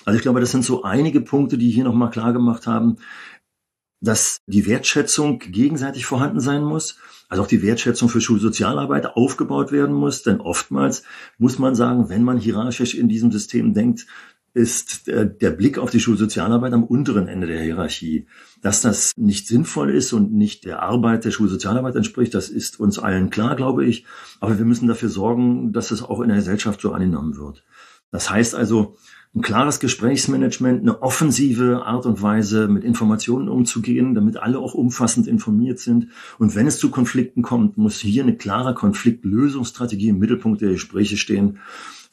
Also 0.06 0.16
ich 0.16 0.22
glaube, 0.22 0.40
das 0.40 0.52
sind 0.52 0.64
so 0.64 0.82
einige 0.82 1.20
Punkte, 1.20 1.58
die 1.58 1.70
hier 1.70 1.84
nochmal 1.84 2.08
klar 2.08 2.32
gemacht 2.32 2.66
haben, 2.66 2.96
dass 4.04 4.38
die 4.46 4.66
Wertschätzung 4.66 5.38
gegenseitig 5.38 6.06
vorhanden 6.06 6.40
sein 6.40 6.62
muss, 6.62 6.98
also 7.28 7.42
auch 7.42 7.48
die 7.48 7.62
Wertschätzung 7.62 8.08
für 8.08 8.20
Schulsozialarbeit 8.20 9.06
aufgebaut 9.16 9.72
werden 9.72 9.94
muss, 9.94 10.22
denn 10.22 10.40
oftmals 10.40 11.02
muss 11.38 11.58
man 11.58 11.74
sagen, 11.74 12.08
wenn 12.08 12.22
man 12.22 12.38
hierarchisch 12.38 12.94
in 12.94 13.08
diesem 13.08 13.32
System 13.32 13.74
denkt, 13.74 14.06
ist 14.54 15.08
der 15.08 15.50
Blick 15.50 15.78
auf 15.78 15.90
die 15.90 15.98
Schulsozialarbeit 15.98 16.72
am 16.72 16.84
unteren 16.84 17.26
Ende 17.26 17.48
der 17.48 17.60
Hierarchie. 17.60 18.28
Dass 18.62 18.80
das 18.80 19.12
nicht 19.16 19.48
sinnvoll 19.48 19.90
ist 19.90 20.12
und 20.12 20.32
nicht 20.32 20.64
der 20.64 20.80
Arbeit 20.80 21.24
der 21.24 21.32
Schulsozialarbeit 21.32 21.96
entspricht, 21.96 22.34
das 22.34 22.50
ist 22.50 22.78
uns 22.78 23.00
allen 23.00 23.30
klar, 23.30 23.56
glaube 23.56 23.84
ich. 23.84 24.06
Aber 24.38 24.56
wir 24.56 24.64
müssen 24.64 24.86
dafür 24.86 25.08
sorgen, 25.08 25.72
dass 25.72 25.90
es 25.90 26.04
auch 26.04 26.20
in 26.20 26.28
der 26.28 26.36
Gesellschaft 26.36 26.80
so 26.80 26.92
angenommen 26.92 27.36
wird. 27.36 27.64
Das 28.12 28.30
heißt 28.30 28.54
also, 28.54 28.96
ein 29.34 29.42
klares 29.42 29.80
Gesprächsmanagement, 29.80 30.82
eine 30.82 31.02
offensive 31.02 31.84
Art 31.84 32.06
und 32.06 32.22
Weise, 32.22 32.68
mit 32.68 32.84
Informationen 32.84 33.48
umzugehen, 33.48 34.14
damit 34.14 34.36
alle 34.36 34.60
auch 34.60 34.74
umfassend 34.74 35.26
informiert 35.26 35.80
sind. 35.80 36.08
Und 36.38 36.54
wenn 36.54 36.68
es 36.68 36.78
zu 36.78 36.90
Konflikten 36.90 37.42
kommt, 37.42 37.76
muss 37.76 37.98
hier 37.98 38.22
eine 38.22 38.36
klare 38.36 38.74
Konfliktlösungsstrategie 38.74 40.10
im 40.10 40.20
Mittelpunkt 40.20 40.60
der 40.60 40.70
Gespräche 40.70 41.16
stehen 41.16 41.58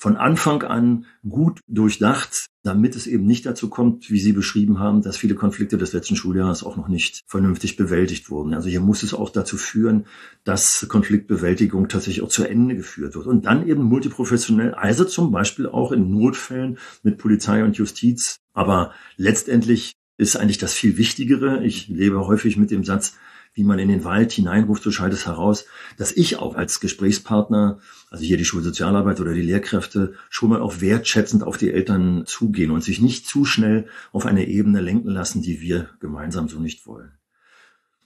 von 0.02 0.18
Anfang 0.18 0.64
an 0.64 1.06
gut 1.30 1.60
durchdacht, 1.68 2.48
damit 2.64 2.96
es 2.96 3.06
eben 3.06 3.28
nicht 3.28 3.46
dazu 3.46 3.70
kommt, 3.70 4.10
wie 4.10 4.20
Sie 4.20 4.34
beschrieben 4.34 4.80
haben, 4.80 5.04
dass 5.04 5.16
viele 5.16 5.36
Konflikte 5.36 5.78
des 5.78 5.94
letzten 5.94 6.16
Schuljahres 6.16 6.64
auch 6.64 6.76
noch 6.76 6.88
nicht 6.88 7.22
vernünftig 7.28 7.78
bewältigt 7.78 8.32
wurden. 8.32 8.56
Also 8.56 8.68
hier 8.68 8.80
muss 8.80 9.04
es 9.04 9.14
auch 9.14 9.30
dazu 9.30 9.58
führen, 9.58 10.08
dass 10.44 10.88
Konfliktbewältigung 10.90 11.88
tatsächlich 11.88 12.24
auch 12.24 12.30
zu 12.30 12.44
Ende 12.46 12.76
geführt 12.76 13.14
wird. 13.14 13.28
Und 13.28 13.46
dann 13.46 13.68
eben 13.68 13.84
multiprofessionell, 13.84 14.74
also 14.74 15.06
zum 15.06 15.32
Beispiel 15.32 15.68
auch 15.68 15.92
in 15.92 16.10
Notfällen 16.10 16.80
mit 17.04 17.20
Polizei 17.20 17.64
und 17.64 17.78
Justiz. 17.78 18.38
Aber 18.54 18.94
letztendlich 19.18 19.94
ist 20.18 20.36
eigentlich 20.36 20.58
das 20.58 20.74
viel 20.74 20.98
Wichtigere. 20.98 21.64
Ich 21.64 21.90
lebe 21.90 22.26
häufig 22.26 22.58
mit 22.58 22.72
dem 22.72 22.84
Satz, 22.84 23.18
wie 23.54 23.64
man 23.64 23.78
in 23.78 23.90
den 23.90 24.04
Wald 24.04 24.32
hineinruft, 24.32 24.82
so 24.82 24.90
schallt 24.90 25.14
es 25.14 25.28
heraus, 25.28 25.66
dass 25.98 26.12
ich 26.12 26.38
auch 26.38 26.56
als 26.56 26.80
Gesprächspartner, 26.80 27.80
also 28.12 28.26
hier 28.26 28.38
die 28.38 28.46
Schulsozialarbeit 28.46 29.22
oder 29.22 29.34
die 29.34 29.42
Lehrkräfte, 29.42 30.14
schon 30.30 30.50
mal 30.50 30.60
auch 30.60 30.82
wertschätzend 30.82 31.44
auf 31.44 31.58
die 31.58 31.72
Eltern 31.72 32.26
zugehen 32.26 32.70
und 32.70 32.84
sich 32.84 33.00
nicht 33.00 33.26
zu 33.26 33.46
schnell 33.46 33.88
auf 34.12 34.26
eine 34.26 34.48
Ebene 34.48 34.82
lenken 34.82 35.10
lassen, 35.10 35.42
die 35.42 35.62
wir 35.62 35.90
gemeinsam 36.02 36.50
so 36.50 36.60
nicht 36.60 36.86
wollen. 36.86 37.14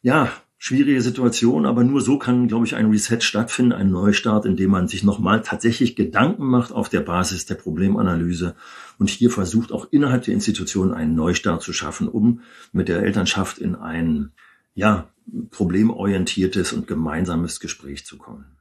Ja, 0.04 0.32
schwierige 0.60 1.02
Situation, 1.02 1.66
aber 1.66 1.84
nur 1.84 2.02
so 2.02 2.20
kann, 2.20 2.48
glaube 2.48 2.68
ich, 2.68 2.76
ein 2.76 2.92
Reset 2.92 3.20
stattfinden, 3.22 3.72
ein 3.72 3.90
Neustart, 3.90 4.46
in 4.46 4.56
dem 4.56 4.70
man 4.70 4.88
sich 4.88 5.04
nochmal 5.04 5.42
tatsächlich 5.42 5.96
Gedanken 5.96 6.46
macht 6.46 6.72
auf 6.72 6.88
der 6.88 7.02
Basis 7.02 7.48
der 7.48 7.56
Problemanalyse 7.56 8.56
und 9.00 9.10
hier 9.10 9.32
versucht 9.32 9.72
auch 9.72 9.88
innerhalb 9.90 10.24
der 10.26 10.36
Institution 10.36 10.94
einen 10.94 11.16
Neustart 11.16 11.64
zu 11.64 11.74
schaffen, 11.74 12.08
um 12.08 12.42
mit 12.72 12.90
der 12.90 13.02
Elternschaft 13.02 13.58
in 13.58 13.74
ein 13.74 14.34
ja, 14.76 15.10
problemorientiertes 15.50 16.74
und 16.74 16.86
gemeinsames 16.86 17.60
Gespräch 17.60 18.06
zu 18.06 18.20
kommen. 18.20 18.55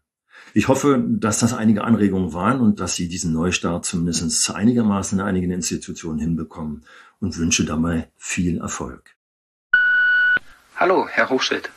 Ich 0.53 0.69
hoffe, 0.69 1.03
dass 1.05 1.41
das 1.41 1.53
einige 1.53 1.83
Anregungen 1.83 2.33
waren 2.33 2.61
und 2.61 2.79
dass 2.79 2.95
Sie 2.95 3.09
diesen 3.09 3.33
Neustart 3.33 3.85
zumindest 3.85 4.51
einigermaßen 4.51 5.19
in 5.19 5.25
einigen 5.25 5.51
Institutionen 5.51 6.19
hinbekommen 6.19 6.85
und 7.21 7.39
wünsche 7.39 7.65
dabei 7.65 8.09
viel 8.17 8.59
Erfolg. 8.59 9.15
Hallo, 10.77 11.09
Herr 11.09 11.31
Hochschild. 11.31 11.71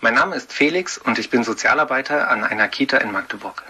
Mein 0.00 0.14
Name 0.14 0.36
ist 0.36 0.52
Felix 0.52 0.98
und 0.98 1.18
ich 1.18 1.30
bin 1.30 1.42
Sozialarbeiter 1.42 2.30
an 2.30 2.44
einer 2.44 2.68
Kita 2.68 2.98
in 2.98 3.12
Magdeburg. 3.12 3.62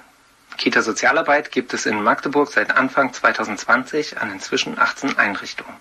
Kita 0.56 0.82
Sozialarbeit 0.82 1.52
gibt 1.52 1.72
es 1.74 1.86
in 1.86 2.02
Magdeburg 2.02 2.50
seit 2.50 2.76
Anfang 2.76 3.12
2020 3.12 4.18
an 4.18 4.32
inzwischen 4.32 4.78
18 4.78 5.18
Einrichtungen. 5.18 5.76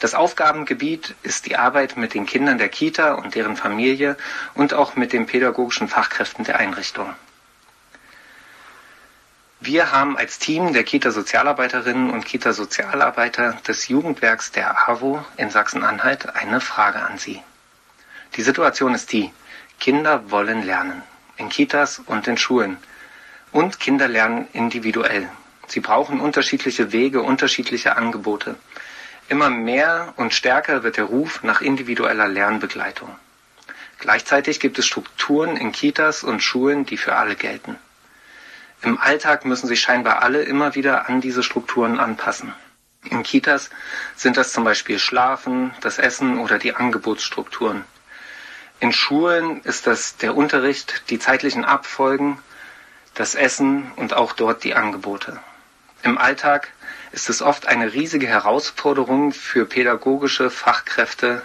Das 0.00 0.14
Aufgabengebiet 0.14 1.14
ist 1.22 1.46
die 1.46 1.56
Arbeit 1.56 1.98
mit 1.98 2.14
den 2.14 2.24
Kindern 2.24 2.56
der 2.56 2.70
Kita 2.70 3.14
und 3.14 3.34
deren 3.34 3.56
Familie 3.56 4.16
und 4.54 4.72
auch 4.72 4.96
mit 4.96 5.12
den 5.12 5.26
pädagogischen 5.26 5.88
Fachkräften 5.88 6.44
der 6.44 6.58
Einrichtung. 6.58 7.14
Wir 9.62 9.92
haben 9.92 10.16
als 10.16 10.38
Team 10.38 10.72
der 10.72 10.84
Kita-Sozialarbeiterinnen 10.84 12.08
und 12.08 12.24
Kita-Sozialarbeiter 12.24 13.58
des 13.68 13.88
Jugendwerks 13.88 14.52
der 14.52 14.88
AWO 14.88 15.22
in 15.36 15.50
Sachsen-Anhalt 15.50 16.34
eine 16.34 16.62
Frage 16.62 17.00
an 17.00 17.18
Sie. 17.18 17.42
Die 18.36 18.42
Situation 18.42 18.94
ist 18.94 19.12
die, 19.12 19.30
Kinder 19.78 20.30
wollen 20.30 20.62
lernen, 20.62 21.02
in 21.36 21.50
Kitas 21.50 21.98
und 21.98 22.26
in 22.26 22.38
Schulen. 22.38 22.78
Und 23.52 23.78
Kinder 23.78 24.08
lernen 24.08 24.48
individuell. 24.54 25.28
Sie 25.66 25.80
brauchen 25.80 26.22
unterschiedliche 26.22 26.92
Wege, 26.92 27.20
unterschiedliche 27.20 27.96
Angebote. 27.96 28.56
Immer 29.28 29.50
mehr 29.50 30.14
und 30.16 30.32
stärker 30.32 30.84
wird 30.84 30.96
der 30.96 31.04
Ruf 31.04 31.42
nach 31.42 31.60
individueller 31.60 32.28
Lernbegleitung. 32.28 33.14
Gleichzeitig 33.98 34.58
gibt 34.58 34.78
es 34.78 34.86
Strukturen 34.86 35.58
in 35.58 35.70
Kitas 35.72 36.24
und 36.24 36.42
Schulen, 36.42 36.86
die 36.86 36.96
für 36.96 37.14
alle 37.14 37.36
gelten. 37.36 37.76
Im 38.82 38.98
Alltag 38.98 39.44
müssen 39.44 39.66
sich 39.66 39.80
scheinbar 39.80 40.22
alle 40.22 40.42
immer 40.42 40.74
wieder 40.74 41.08
an 41.08 41.20
diese 41.20 41.42
Strukturen 41.42 41.98
anpassen. 41.98 42.54
In 43.04 43.22
Kitas 43.22 43.70
sind 44.16 44.36
das 44.36 44.52
zum 44.52 44.64
Beispiel 44.64 44.98
Schlafen, 44.98 45.74
das 45.80 45.98
Essen 45.98 46.38
oder 46.38 46.58
die 46.58 46.74
Angebotsstrukturen. 46.74 47.84
In 48.78 48.92
Schulen 48.92 49.62
ist 49.62 49.86
das 49.86 50.16
der 50.16 50.34
Unterricht, 50.34 51.10
die 51.10 51.18
zeitlichen 51.18 51.64
Abfolgen, 51.64 52.38
das 53.14 53.34
Essen 53.34 53.90
und 53.96 54.14
auch 54.14 54.32
dort 54.32 54.64
die 54.64 54.74
Angebote. 54.74 55.38
Im 56.02 56.16
Alltag 56.16 56.68
ist 57.12 57.28
es 57.28 57.42
oft 57.42 57.66
eine 57.66 57.92
riesige 57.92 58.26
Herausforderung 58.26 59.32
für 59.32 59.66
pädagogische 59.66 60.48
Fachkräfte 60.48 61.42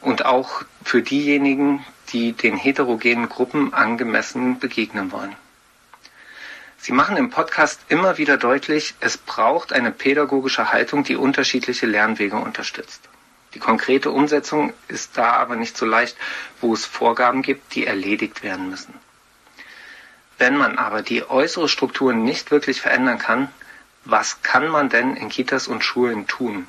und 0.00 0.24
auch 0.24 0.62
für 0.82 1.02
diejenigen, 1.02 1.84
die 2.12 2.32
den 2.32 2.56
heterogenen 2.56 3.28
Gruppen 3.28 3.74
angemessen 3.74 4.58
begegnen 4.58 5.12
wollen. 5.12 5.36
Sie 6.88 6.94
machen 6.94 7.18
im 7.18 7.28
Podcast 7.28 7.82
immer 7.90 8.16
wieder 8.16 8.38
deutlich, 8.38 8.94
es 9.00 9.18
braucht 9.18 9.74
eine 9.74 9.90
pädagogische 9.90 10.72
Haltung, 10.72 11.04
die 11.04 11.16
unterschiedliche 11.16 11.84
Lernwege 11.84 12.36
unterstützt. 12.36 13.10
Die 13.52 13.58
konkrete 13.58 14.10
Umsetzung 14.10 14.72
ist 14.88 15.18
da 15.18 15.34
aber 15.34 15.56
nicht 15.56 15.76
so 15.76 15.84
leicht, 15.84 16.16
wo 16.62 16.72
es 16.72 16.86
Vorgaben 16.86 17.42
gibt, 17.42 17.74
die 17.74 17.86
erledigt 17.86 18.42
werden 18.42 18.70
müssen. 18.70 18.94
Wenn 20.38 20.56
man 20.56 20.78
aber 20.78 21.02
die 21.02 21.28
äußere 21.28 21.68
Strukturen 21.68 22.24
nicht 22.24 22.50
wirklich 22.50 22.80
verändern 22.80 23.18
kann, 23.18 23.50
was 24.06 24.40
kann 24.40 24.68
man 24.68 24.88
denn 24.88 25.14
in 25.14 25.28
Kitas 25.28 25.68
und 25.68 25.84
Schulen 25.84 26.26
tun? 26.26 26.68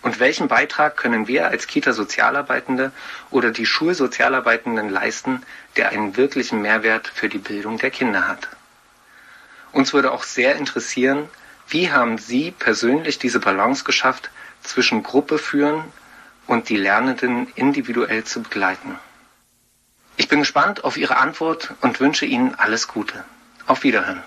Und 0.00 0.20
welchen 0.20 0.46
Beitrag 0.46 0.96
können 0.96 1.26
wir 1.26 1.48
als 1.48 1.66
Kita-Sozialarbeitende 1.66 2.92
oder 3.32 3.50
die 3.50 3.66
Schulsozialarbeitenden 3.66 4.90
leisten, 4.90 5.42
der 5.74 5.88
einen 5.88 6.16
wirklichen 6.16 6.62
Mehrwert 6.62 7.08
für 7.08 7.28
die 7.28 7.38
Bildung 7.38 7.78
der 7.78 7.90
Kinder 7.90 8.28
hat? 8.28 8.48
Uns 9.72 9.92
würde 9.92 10.12
auch 10.12 10.24
sehr 10.24 10.56
interessieren, 10.56 11.28
wie 11.68 11.90
haben 11.90 12.18
Sie 12.18 12.50
persönlich 12.50 13.18
diese 13.18 13.38
Balance 13.38 13.84
geschafft, 13.84 14.30
zwischen 14.62 15.02
Gruppe 15.02 15.38
führen 15.38 15.84
und 16.46 16.68
die 16.68 16.76
Lernenden 16.76 17.46
individuell 17.54 18.24
zu 18.24 18.42
begleiten? 18.42 18.96
Ich 20.16 20.28
bin 20.28 20.40
gespannt 20.40 20.84
auf 20.84 20.96
Ihre 20.96 21.16
Antwort 21.16 21.74
und 21.80 22.00
wünsche 22.00 22.26
Ihnen 22.26 22.54
alles 22.56 22.88
Gute. 22.88 23.24
Auf 23.66 23.84
Wiederhören. 23.84 24.22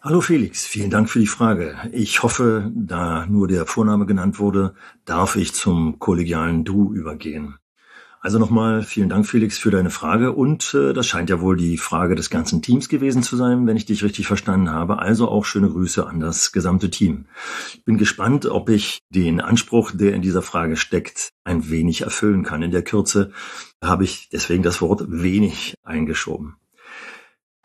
Hallo 0.00 0.20
Felix, 0.20 0.64
vielen 0.64 0.90
Dank 0.90 1.10
für 1.10 1.18
die 1.18 1.26
Frage. 1.26 1.76
Ich 1.92 2.22
hoffe, 2.22 2.70
da 2.72 3.26
nur 3.26 3.48
der 3.48 3.66
Vorname 3.66 4.06
genannt 4.06 4.38
wurde, 4.38 4.74
darf 5.04 5.34
ich 5.34 5.52
zum 5.54 5.98
kollegialen 5.98 6.64
Du 6.64 6.94
übergehen. 6.94 7.58
Also 8.20 8.38
nochmal 8.38 8.82
vielen 8.82 9.08
Dank, 9.08 9.26
Felix, 9.26 9.58
für 9.58 9.70
deine 9.70 9.90
Frage. 9.90 10.32
Und 10.32 10.74
äh, 10.74 10.92
das 10.92 11.06
scheint 11.06 11.30
ja 11.30 11.40
wohl 11.40 11.56
die 11.56 11.78
Frage 11.78 12.16
des 12.16 12.30
ganzen 12.30 12.62
Teams 12.62 12.88
gewesen 12.88 13.22
zu 13.22 13.36
sein, 13.36 13.66
wenn 13.66 13.76
ich 13.76 13.86
dich 13.86 14.02
richtig 14.02 14.26
verstanden 14.26 14.70
habe. 14.70 14.98
Also 14.98 15.28
auch 15.28 15.44
schöne 15.44 15.68
Grüße 15.68 16.04
an 16.06 16.18
das 16.18 16.50
gesamte 16.50 16.90
Team. 16.90 17.26
Ich 17.74 17.84
bin 17.84 17.96
gespannt, 17.96 18.46
ob 18.46 18.70
ich 18.70 19.00
den 19.10 19.40
Anspruch, 19.40 19.92
der 19.92 20.14
in 20.14 20.22
dieser 20.22 20.42
Frage 20.42 20.76
steckt, 20.76 21.30
ein 21.44 21.70
wenig 21.70 22.02
erfüllen 22.02 22.42
kann. 22.42 22.62
In 22.62 22.72
der 22.72 22.82
Kürze 22.82 23.30
habe 23.82 24.04
ich 24.04 24.28
deswegen 24.32 24.64
das 24.64 24.80
Wort 24.80 25.04
wenig 25.06 25.74
eingeschoben. 25.84 26.56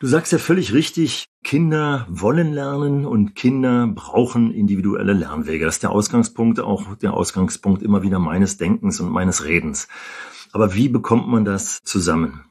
Du 0.04 0.10
sagst 0.10 0.34
ja 0.34 0.38
völlig 0.38 0.74
richtig, 0.74 1.30
Kinder 1.46 2.06
wollen 2.10 2.52
lernen 2.52 3.06
und 3.06 3.36
Kinder 3.36 3.88
brauchen 3.88 4.52
individuelle 4.52 5.14
Lernwege. 5.14 5.64
Das 5.64 5.76
ist 5.76 5.84
der 5.84 5.92
Ausgangspunkt, 5.92 6.60
auch 6.60 6.96
der 6.96 7.14
Ausgangspunkt 7.14 7.82
immer 7.82 8.04
wieder 8.04 8.20
meines 8.20 8.58
Denkens 8.58 9.00
und 9.00 9.10
meines 9.10 9.46
Redens. 9.46 9.88
Aber 10.52 10.76
wie 10.76 10.90
bekommt 10.90 11.30
man 11.30 11.46
das 11.46 11.80
zusammen? 11.86 12.44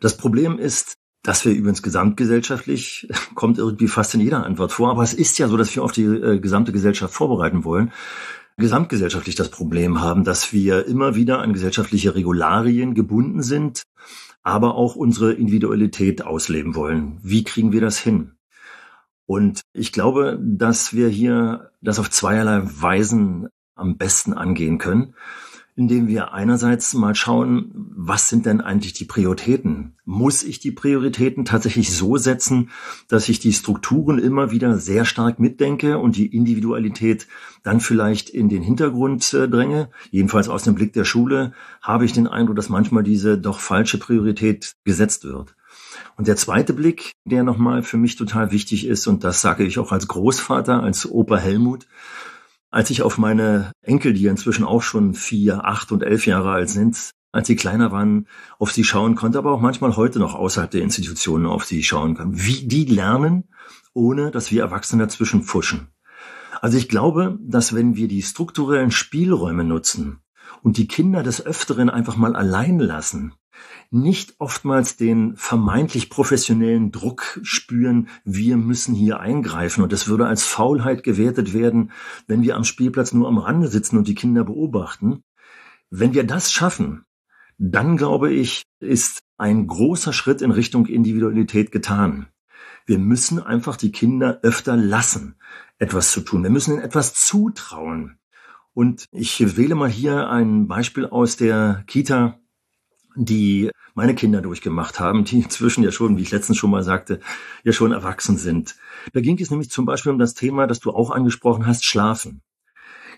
Das 0.00 0.16
Problem 0.16 0.58
ist, 0.58 0.94
dass 1.22 1.44
wir 1.44 1.52
übrigens 1.52 1.82
gesamtgesellschaftlich, 1.82 3.08
kommt 3.34 3.58
irgendwie 3.58 3.88
fast 3.88 4.14
in 4.14 4.20
jeder 4.20 4.42
Antwort 4.46 4.72
vor, 4.72 4.90
aber 4.90 5.02
es 5.02 5.12
ist 5.12 5.38
ja 5.38 5.48
so, 5.48 5.58
dass 5.58 5.76
wir 5.76 5.84
auf 5.84 5.92
die 5.92 6.04
äh, 6.04 6.40
gesamte 6.40 6.72
Gesellschaft 6.72 7.12
vorbereiten 7.12 7.62
wollen, 7.64 7.92
gesamtgesellschaftlich 8.56 9.34
das 9.34 9.50
Problem 9.50 10.00
haben, 10.00 10.24
dass 10.24 10.52
wir 10.52 10.86
immer 10.86 11.14
wieder 11.14 11.40
an 11.40 11.52
gesellschaftliche 11.52 12.14
Regularien 12.14 12.94
gebunden 12.94 13.42
sind, 13.42 13.82
aber 14.42 14.74
auch 14.74 14.96
unsere 14.96 15.32
Individualität 15.32 16.22
ausleben 16.22 16.74
wollen. 16.74 17.18
Wie 17.22 17.44
kriegen 17.44 17.72
wir 17.72 17.80
das 17.80 17.98
hin? 17.98 18.32
Und 19.26 19.62
ich 19.72 19.92
glaube, 19.92 20.38
dass 20.42 20.94
wir 20.94 21.08
hier 21.08 21.70
das 21.80 21.98
auf 21.98 22.10
zweierlei 22.10 22.62
Weisen 22.64 23.48
am 23.74 23.96
besten 23.96 24.34
angehen 24.34 24.78
können 24.78 25.14
indem 25.74 26.06
wir 26.06 26.34
einerseits 26.34 26.92
mal 26.92 27.14
schauen, 27.14 27.70
was 27.74 28.28
sind 28.28 28.44
denn 28.44 28.60
eigentlich 28.60 28.92
die 28.92 29.06
Prioritäten? 29.06 29.94
Muss 30.04 30.42
ich 30.42 30.60
die 30.60 30.70
Prioritäten 30.70 31.44
tatsächlich 31.46 31.92
so 31.92 32.18
setzen, 32.18 32.70
dass 33.08 33.28
ich 33.28 33.38
die 33.38 33.54
Strukturen 33.54 34.18
immer 34.18 34.50
wieder 34.50 34.76
sehr 34.76 35.04
stark 35.06 35.38
mitdenke 35.38 35.98
und 35.98 36.16
die 36.16 36.26
Individualität 36.26 37.26
dann 37.62 37.80
vielleicht 37.80 38.28
in 38.28 38.50
den 38.50 38.62
Hintergrund 38.62 39.32
äh, 39.32 39.48
dränge? 39.48 39.88
Jedenfalls 40.10 40.50
aus 40.50 40.64
dem 40.64 40.74
Blick 40.74 40.92
der 40.92 41.04
Schule 41.04 41.52
habe 41.80 42.04
ich 42.04 42.12
den 42.12 42.26
Eindruck, 42.26 42.56
dass 42.56 42.68
manchmal 42.68 43.02
diese 43.02 43.38
doch 43.38 43.58
falsche 43.58 43.98
Priorität 43.98 44.74
gesetzt 44.84 45.24
wird. 45.24 45.54
Und 46.16 46.28
der 46.28 46.36
zweite 46.36 46.74
Blick, 46.74 47.12
der 47.24 47.44
nochmal 47.44 47.82
für 47.82 47.96
mich 47.96 48.16
total 48.16 48.52
wichtig 48.52 48.86
ist, 48.86 49.06
und 49.06 49.24
das 49.24 49.40
sage 49.40 49.64
ich 49.64 49.78
auch 49.78 49.92
als 49.92 50.06
Großvater, 50.06 50.82
als 50.82 51.10
Opa 51.10 51.38
Helmut, 51.38 51.86
als 52.72 52.88
ich 52.88 53.02
auf 53.02 53.18
meine 53.18 53.70
Enkel, 53.82 54.14
die 54.14 54.26
inzwischen 54.26 54.64
auch 54.64 54.82
schon 54.82 55.14
vier, 55.14 55.66
acht 55.66 55.92
und 55.92 56.02
elf 56.02 56.26
Jahre 56.26 56.50
alt 56.50 56.70
sind, 56.70 57.10
als 57.30 57.46
sie 57.46 57.54
kleiner 57.54 57.92
waren, 57.92 58.26
auf 58.58 58.72
sie 58.72 58.82
schauen 58.82 59.14
konnte, 59.14 59.38
aber 59.38 59.52
auch 59.52 59.60
manchmal 59.60 59.94
heute 59.94 60.18
noch 60.18 60.34
außerhalb 60.34 60.70
der 60.70 60.82
Institutionen 60.82 61.46
auf 61.46 61.64
sie 61.64 61.82
schauen 61.82 62.16
kann, 62.16 62.32
wie 62.34 62.66
die 62.66 62.86
lernen, 62.86 63.44
ohne 63.92 64.30
dass 64.30 64.50
wir 64.50 64.62
Erwachsene 64.62 65.04
dazwischen 65.04 65.42
pfuschen. 65.42 65.88
Also 66.62 66.78
ich 66.78 66.88
glaube, 66.88 67.38
dass 67.42 67.74
wenn 67.74 67.94
wir 67.94 68.08
die 68.08 68.22
strukturellen 68.22 68.90
Spielräume 68.90 69.64
nutzen 69.64 70.20
und 70.62 70.78
die 70.78 70.88
Kinder 70.88 71.22
des 71.22 71.44
Öfteren 71.44 71.90
einfach 71.90 72.16
mal 72.16 72.34
allein 72.34 72.78
lassen, 72.78 73.34
nicht 73.90 74.34
oftmals 74.38 74.96
den 74.96 75.36
vermeintlich 75.36 76.10
professionellen 76.10 76.92
Druck 76.92 77.40
spüren, 77.42 78.08
wir 78.24 78.56
müssen 78.56 78.94
hier 78.94 79.20
eingreifen. 79.20 79.82
Und 79.82 79.92
es 79.92 80.08
würde 80.08 80.26
als 80.26 80.44
Faulheit 80.44 81.02
gewertet 81.02 81.52
werden, 81.52 81.92
wenn 82.26 82.42
wir 82.42 82.56
am 82.56 82.64
Spielplatz 82.64 83.12
nur 83.12 83.28
am 83.28 83.38
Rande 83.38 83.68
sitzen 83.68 83.98
und 83.98 84.08
die 84.08 84.14
Kinder 84.14 84.44
beobachten. 84.44 85.22
Wenn 85.90 86.14
wir 86.14 86.24
das 86.24 86.50
schaffen, 86.50 87.04
dann 87.58 87.96
glaube 87.96 88.32
ich, 88.32 88.62
ist 88.80 89.20
ein 89.36 89.66
großer 89.66 90.12
Schritt 90.12 90.42
in 90.42 90.50
Richtung 90.50 90.86
Individualität 90.86 91.70
getan. 91.70 92.28
Wir 92.86 92.98
müssen 92.98 93.40
einfach 93.40 93.76
die 93.76 93.92
Kinder 93.92 94.40
öfter 94.42 94.76
lassen, 94.76 95.36
etwas 95.78 96.10
zu 96.10 96.22
tun. 96.22 96.42
Wir 96.42 96.50
müssen 96.50 96.74
ihnen 96.74 96.82
etwas 96.82 97.14
zutrauen. 97.14 98.18
Und 98.74 99.06
ich 99.12 99.56
wähle 99.56 99.74
mal 99.74 99.90
hier 99.90 100.30
ein 100.30 100.66
Beispiel 100.66 101.06
aus 101.06 101.36
der 101.36 101.84
Kita, 101.86 102.40
die 103.16 103.70
meine 103.94 104.14
Kinder 104.14 104.40
durchgemacht 104.40 105.00
haben, 105.00 105.24
die 105.24 105.40
inzwischen 105.40 105.84
ja 105.84 105.92
schon, 105.92 106.16
wie 106.16 106.22
ich 106.22 106.30
letztens 106.30 106.58
schon 106.58 106.70
mal 106.70 106.82
sagte, 106.82 107.20
ja 107.64 107.72
schon 107.72 107.92
erwachsen 107.92 108.38
sind. 108.38 108.76
Da 109.12 109.20
ging 109.20 109.38
es 109.40 109.50
nämlich 109.50 109.70
zum 109.70 109.84
Beispiel 109.84 110.12
um 110.12 110.18
das 110.18 110.34
Thema, 110.34 110.66
das 110.66 110.80
du 110.80 110.90
auch 110.90 111.10
angesprochen 111.10 111.66
hast, 111.66 111.84
Schlafen. 111.84 112.42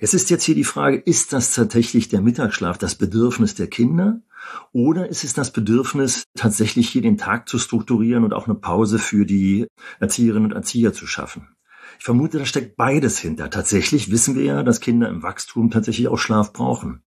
Es 0.01 0.13
ist 0.13 0.29
jetzt 0.31 0.45
hier 0.45 0.57
die 0.57 0.65
Frage, 0.65 0.97
ist 0.97 1.33
das 1.33 1.55
tatsächlich 1.55 2.09
der 2.09 2.21
Mittagsschlaf 2.21 2.79
das 2.79 2.97
Bedürfnis 2.97 3.55
der 3.55 3.69
Kinder 3.69 4.21
oder 4.73 5.09
ist 5.09 5.25
es 5.25 5.35
das 5.35 5.53
Bedürfnis, 5.53 6.25
tatsächlich 6.35 6.89
hier 6.89 7.03
den 7.03 7.17
Tag 7.17 7.49
zu 7.49 7.59
strukturieren 7.59 8.25
und 8.25 8.35
auch 8.35 8.47
eine 8.47 8.57
Pause 8.57 8.99
für 8.99 9.25
die 9.25 9.67
Erzieherinnen 10.01 10.51
und 10.51 10.57
Erzieher 10.57 10.93
zu 10.93 11.07
schaffen? 11.07 11.49
Ich 11.99 12.05
vermute, 12.05 12.39
da 12.39 12.45
steckt 12.45 12.77
beides 12.77 13.19
hinter. 13.19 13.51
Tatsächlich 13.51 14.11
wissen 14.11 14.35
wir 14.35 14.45
ja, 14.45 14.63
dass 14.63 14.81
Kinder 14.81 15.09
im 15.09 15.23
Wachstum 15.23 15.71
tatsächlich 15.71 16.09
auch 16.09 16.19
Schlaf 16.19 16.53
brauchen. 16.53 17.03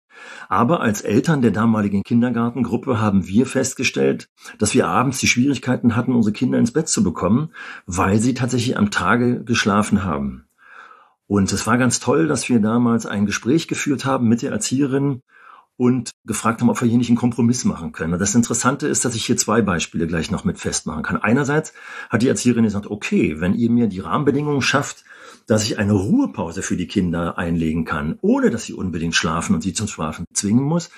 Aber 0.49 0.81
als 0.81 1.01
Eltern 1.01 1.41
der 1.41 1.51
damaligen 1.51 2.03
Kindergartengruppe 2.03 2.99
haben 2.99 3.27
wir 3.27 3.45
festgestellt, 3.45 4.27
dass 4.59 4.73
wir 4.73 4.87
abends 4.87 5.19
die 5.19 5.27
Schwierigkeiten 5.27 5.95
hatten, 5.95 6.13
unsere 6.13 6.33
Kinder 6.33 6.57
ins 6.57 6.73
Bett 6.73 6.87
zu 6.87 7.03
bekommen, 7.03 7.51
weil 7.85 8.19
sie 8.19 8.33
tatsächlich 8.33 8.77
am 8.77 8.91
Tage 8.91 9.43
geschlafen 9.43 10.03
haben. 10.03 10.45
Und 11.27 11.51
es 11.51 11.65
war 11.65 11.77
ganz 11.77 11.99
toll, 11.99 12.27
dass 12.27 12.49
wir 12.49 12.59
damals 12.59 13.05
ein 13.05 13.25
Gespräch 13.25 13.67
geführt 13.67 14.05
haben 14.05 14.27
mit 14.27 14.41
der 14.41 14.51
Erzieherin 14.51 15.21
und 15.77 16.11
gefragt 16.25 16.61
haben, 16.61 16.69
ob 16.69 16.79
wir 16.81 16.87
hier 16.87 16.97
nicht 16.97 17.09
einen 17.09 17.17
Kompromiss 17.17 17.65
machen 17.65 17.91
können. 17.91 18.13
Und 18.13 18.19
das 18.19 18.35
Interessante 18.35 18.87
ist, 18.87 19.05
dass 19.05 19.15
ich 19.15 19.25
hier 19.25 19.37
zwei 19.37 19.61
Beispiele 19.61 20.05
gleich 20.05 20.29
noch 20.29 20.43
mit 20.43 20.59
festmachen 20.59 21.03
kann. 21.03 21.17
Einerseits 21.17 21.73
hat 22.09 22.21
die 22.21 22.27
Erzieherin 22.27 22.63
gesagt, 22.63 22.87
okay, 22.87 23.39
wenn 23.39 23.55
ihr 23.55 23.71
mir 23.71 23.87
die 23.87 23.99
Rahmenbedingungen 23.99 24.61
schafft, 24.61 25.03
dass 25.47 25.63
ich 25.63 25.79
eine 25.79 25.93
Ruhepause 25.93 26.61
für 26.61 26.77
die 26.77 26.87
Kinder 26.87 27.37
einlegen 27.37 27.85
kann, 27.85 28.17
ohne 28.21 28.49
dass 28.49 28.63
sie 28.63 28.73
unbedingt 28.73 29.15
schlafen 29.15 29.55
und 29.55 29.61
sie 29.61 29.73
zum 29.73 29.87
Schlafen 29.87 30.25
zwingen 30.33 30.63
muss, 30.63 30.89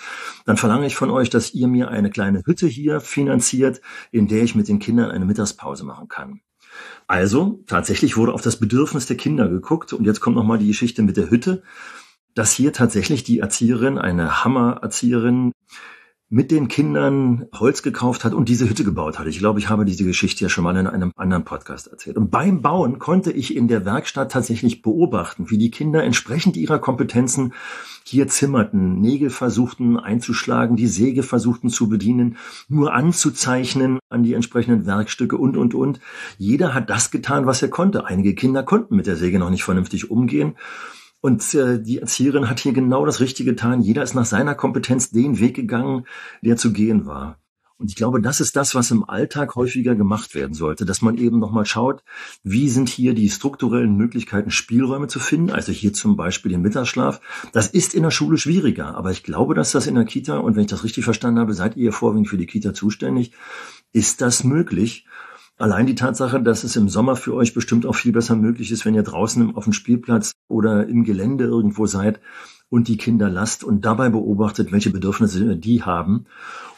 dann 0.46 0.58
verlange 0.58 0.88
ich 0.88 0.96
von 0.96 1.10
euch, 1.10 1.30
dass 1.30 1.54
ihr 1.54 1.68
mir 1.68 1.90
eine 1.90 2.10
kleine 2.10 2.44
Hütte 2.46 2.68
hier 2.68 3.02
finanziert, 3.02 3.82
in 4.12 4.28
der 4.28 4.44
ich 4.44 4.56
mit 4.56 4.68
den 4.68 4.80
Kindern 4.80 5.12
eine 5.12 5.26
Mittagspause 5.26 5.84
machen 5.84 6.08
kann. 6.08 6.42
Also 7.08 7.64
tatsächlich 7.68 8.18
wurde 8.18 8.34
auf 8.34 8.42
das 8.42 8.60
Bedürfnis 8.60 9.06
der 9.06 9.18
Kinder 9.18 9.48
geguckt 9.48 9.94
und 9.94 10.06
jetzt 10.06 10.20
kommt 10.20 10.36
nochmal 10.36 10.58
die 10.58 10.68
Geschichte 10.68 11.04
mit 11.04 11.18
der 11.18 11.30
Hütte, 11.30 11.64
dass 12.34 12.52
hier 12.52 12.74
tatsächlich 12.74 13.24
die 13.24 13.40
Erzieherin, 13.40 13.98
eine 13.98 14.44
Hammererzieherin, 14.44 15.52
mit 16.30 16.50
den 16.50 16.68
Kindern 16.68 17.46
Holz 17.54 17.84
gekauft 17.84 18.26
hat 18.26 18.34
und 18.34 18.50
diese 18.50 18.68
Hütte 18.68 18.84
gebaut 18.84 19.20
hat. 19.20 19.28
Ich 19.28 19.38
glaube, 19.38 19.60
ich 19.60 19.70
habe 19.70 19.86
diese 19.86 20.04
Geschichte 20.04 20.44
ja 20.44 20.50
schon 20.50 20.64
mal 20.64 20.76
in 20.76 20.88
einem 20.88 21.12
anderen 21.16 21.46
Podcast 21.46 21.88
erzählt. 21.88 22.18
Und 22.18 22.32
beim 22.32 22.64
Bauen 22.64 22.98
konnte 22.98 23.32
ich 23.32 23.56
in 23.56 23.68
der 23.68 23.86
Werkstatt 23.86 24.32
tatsächlich 24.32 24.82
beobachten, 24.82 25.52
wie 25.52 25.60
die 25.60 25.70
Kinder 25.70 26.04
entsprechend 26.04 26.58
ihrer 26.58 26.80
Kompetenzen 26.80 27.54
hier 28.04 28.28
zimmerten, 28.28 29.00
Nägel 29.00 29.30
versuchten 29.30 29.98
einzuschlagen, 29.98 30.76
die 30.76 30.88
Säge 30.88 31.22
versuchten 31.22 31.70
zu 31.70 31.90
bedienen, 31.90 32.38
nur 32.68 32.94
anzuzeichnen 32.94 34.00
an 34.10 34.24
die 34.24 34.34
entsprechenden 34.34 34.88
Werkstücke 34.88 35.38
und, 35.38 35.58
und, 35.58 35.76
und. 35.76 36.00
Jeder 36.40 36.74
hat 36.74 36.90
das 36.90 37.12
getan, 37.12 37.46
was 37.46 37.62
er 37.62 37.70
konnte. 37.70 38.06
Einige 38.06 38.34
Kinder 38.34 38.64
konnten 38.64 38.96
mit 38.96 39.06
der 39.06 39.16
Säge 39.16 39.38
noch 39.38 39.52
nicht 39.52 39.64
vernünftig 39.64 40.10
umgehen. 40.10 40.56
Und 41.26 41.56
äh, 41.56 41.82
die 41.82 41.98
Erzieherin 41.98 42.52
hat 42.52 42.60
hier 42.60 42.72
genau 42.72 43.04
das 43.04 43.20
Richtige 43.20 43.50
getan. 43.50 43.82
Jeder 43.82 44.04
ist 44.04 44.14
nach 44.14 44.28
seiner 44.28 44.54
Kompetenz 44.54 45.10
den 45.10 45.40
Weg 45.40 45.56
gegangen, 45.56 46.06
der 46.44 46.56
zu 46.56 46.72
gehen 46.72 47.08
war. 47.08 47.40
Und 47.80 47.90
ich 47.90 47.96
glaube, 47.96 48.22
das 48.22 48.42
ist 48.42 48.56
das, 48.56 48.76
was 48.76 48.92
im 48.92 49.10
Alltag 49.10 49.56
häufiger 49.56 49.96
gemacht 49.96 50.36
werden 50.36 50.54
sollte, 50.54 50.86
dass 50.86 51.02
man 51.02 51.18
eben 51.18 51.40
nochmal 51.40 51.66
schaut, 51.66 52.04
wie 52.44 52.70
sind 52.70 52.90
hier 52.90 53.16
die 53.16 53.28
strukturellen 53.32 53.96
Möglichkeiten, 53.96 54.52
Spielräume 54.52 55.08
zu 55.08 55.20
finden. 55.20 55.50
Also 55.50 55.72
hier 55.72 55.94
zum 55.94 56.16
Beispiel 56.16 56.52
den 56.52 56.62
Mittagsschlaf. 56.62 57.20
Das 57.54 57.70
ist 57.70 57.96
in 57.96 58.04
der 58.04 58.12
Schule 58.12 58.38
schwieriger, 58.38 58.96
aber 58.96 59.10
ich 59.10 59.24
glaube, 59.24 59.56
dass 59.56 59.72
das 59.72 59.88
in 59.88 59.96
der 59.96 60.06
Kita, 60.06 60.38
und 60.38 60.56
wenn 60.56 60.66
ich 60.66 60.70
das 60.70 60.84
richtig 60.84 61.06
verstanden 61.06 61.40
habe, 61.40 61.56
seid 61.56 61.76
ihr 61.76 61.92
vorwiegend 61.92 62.28
für 62.28 62.38
die 62.38 62.46
Kita 62.46 62.76
zuständig, 62.76 63.32
ist 63.94 64.22
das 64.22 64.44
möglich. 64.44 65.08
Allein 65.58 65.86
die 65.86 65.96
Tatsache, 65.96 66.42
dass 66.42 66.66
es 66.66 66.76
im 66.76 66.90
Sommer 66.90 67.16
für 67.16 67.34
euch 67.34 67.54
bestimmt 67.54 67.86
auch 67.86 67.96
viel 67.96 68.12
besser 68.12 68.36
möglich 68.36 68.72
ist, 68.72 68.86
wenn 68.86 68.94
ihr 68.94 69.04
draußen 69.04 69.56
auf 69.56 69.64
dem 69.64 69.74
Spielplatz 69.74 70.34
oder 70.50 70.88
im 70.88 71.06
Gelände 71.06 71.46
irgendwo 71.46 71.86
seid 71.86 72.20
und 72.68 72.90
die 72.90 72.98
Kinder 72.98 73.30
lasst 73.30 73.64
und 73.64 73.86
dabei 73.86 74.10
beobachtet, 74.10 74.74
welche 74.74 74.90
Bedürfnisse 74.90 75.56
die 75.56 75.84
haben 75.84 76.26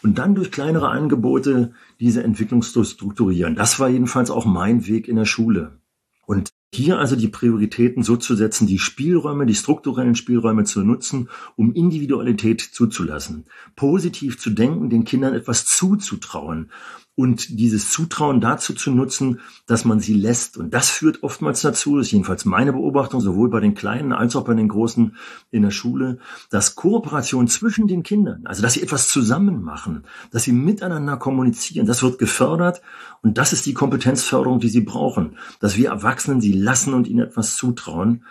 und 0.04 0.20
dann 0.20 0.36
durch 0.36 0.52
kleinere 0.52 0.90
Angebote 0.90 1.74
diese 2.00 2.24
Entwicklung 2.24 2.62
zu 2.62 2.84
strukturieren. 2.84 3.56
Das 3.56 3.80
war 3.80 3.90
jedenfalls 3.90 4.30
auch 4.30 4.46
mein 4.46 4.86
Weg 4.86 5.08
in 5.08 5.16
der 5.16 5.26
Schule. 5.26 5.80
Und 6.28 6.52
hier 6.72 7.00
also 7.00 7.16
die 7.16 7.30
Prioritäten 7.30 8.04
so 8.04 8.16
zu 8.18 8.36
setzen, 8.36 8.68
die 8.68 8.78
Spielräume, 8.78 9.48
die 9.48 9.56
strukturellen 9.56 10.16
Spielräume 10.16 10.66
zu 10.66 10.84
nutzen, 10.84 11.30
um 11.56 11.74
Individualität 11.74 12.62
zuzulassen, 12.62 13.46
positiv 13.76 14.38
zu 14.38 14.52
denken, 14.52 14.90
den 14.90 15.06
Kindern 15.06 15.34
etwas 15.34 15.66
zuzutrauen 15.66 16.70
und 17.18 17.60
dieses 17.60 17.90
Zutrauen 17.90 18.42
dazu 18.42 18.76
zu 18.76 18.92
nutzen, 18.92 19.40
dass 19.66 19.86
man 19.86 20.00
sie 20.00 20.14
lässt. 20.14 20.56
Und 20.56 20.72
das 20.72 20.92
führt 20.92 21.24
oftmals 21.24 21.62
dazu, 21.62 21.98
das 21.98 22.06
ist 22.06 22.12
jedenfalls 22.12 22.46
meine 22.46 22.74
Beobachtung, 22.74 23.22
sowohl 23.22 23.50
bei 23.50 23.60
den 23.60 23.74
Kleinen 23.74 24.14
als 24.14 24.36
auch 24.36 24.46
bei 24.46 24.54
den 24.54 24.68
Großen 24.68 25.16
in 25.50 25.64
der 25.64 25.72
Schule, 25.72 26.20
dass 26.52 26.76
Kooperation 26.76 27.48
zwischen 27.48 27.88
den 27.88 28.04
Kindern, 28.04 28.46
also 28.46 28.62
dass 28.62 28.74
sie 28.74 28.84
etwas 28.84 29.08
zusammen 29.08 29.64
machen, 29.64 30.04
dass 30.30 30.44
sie 30.44 30.52
miteinander 30.52 31.18
kommunizieren, 31.18 31.88
das 31.88 32.04
wird 32.04 32.20
gefördert 32.20 32.84
und 33.24 33.40
das 33.40 33.52
ist 33.52 33.66
die 33.66 33.74
Kompetenzförderung, 33.74 34.60
die 34.60 34.70
sie 34.70 34.82
brauchen, 34.82 35.38
dass 35.60 35.76
wir 35.76 35.90
Erwachsenen 35.90 36.40
sie 36.40 36.54
lassen 36.54 36.94
und 36.94 37.08
ihnen 37.08 37.26
etwas 37.26 37.56
zutrauen. 37.56 38.26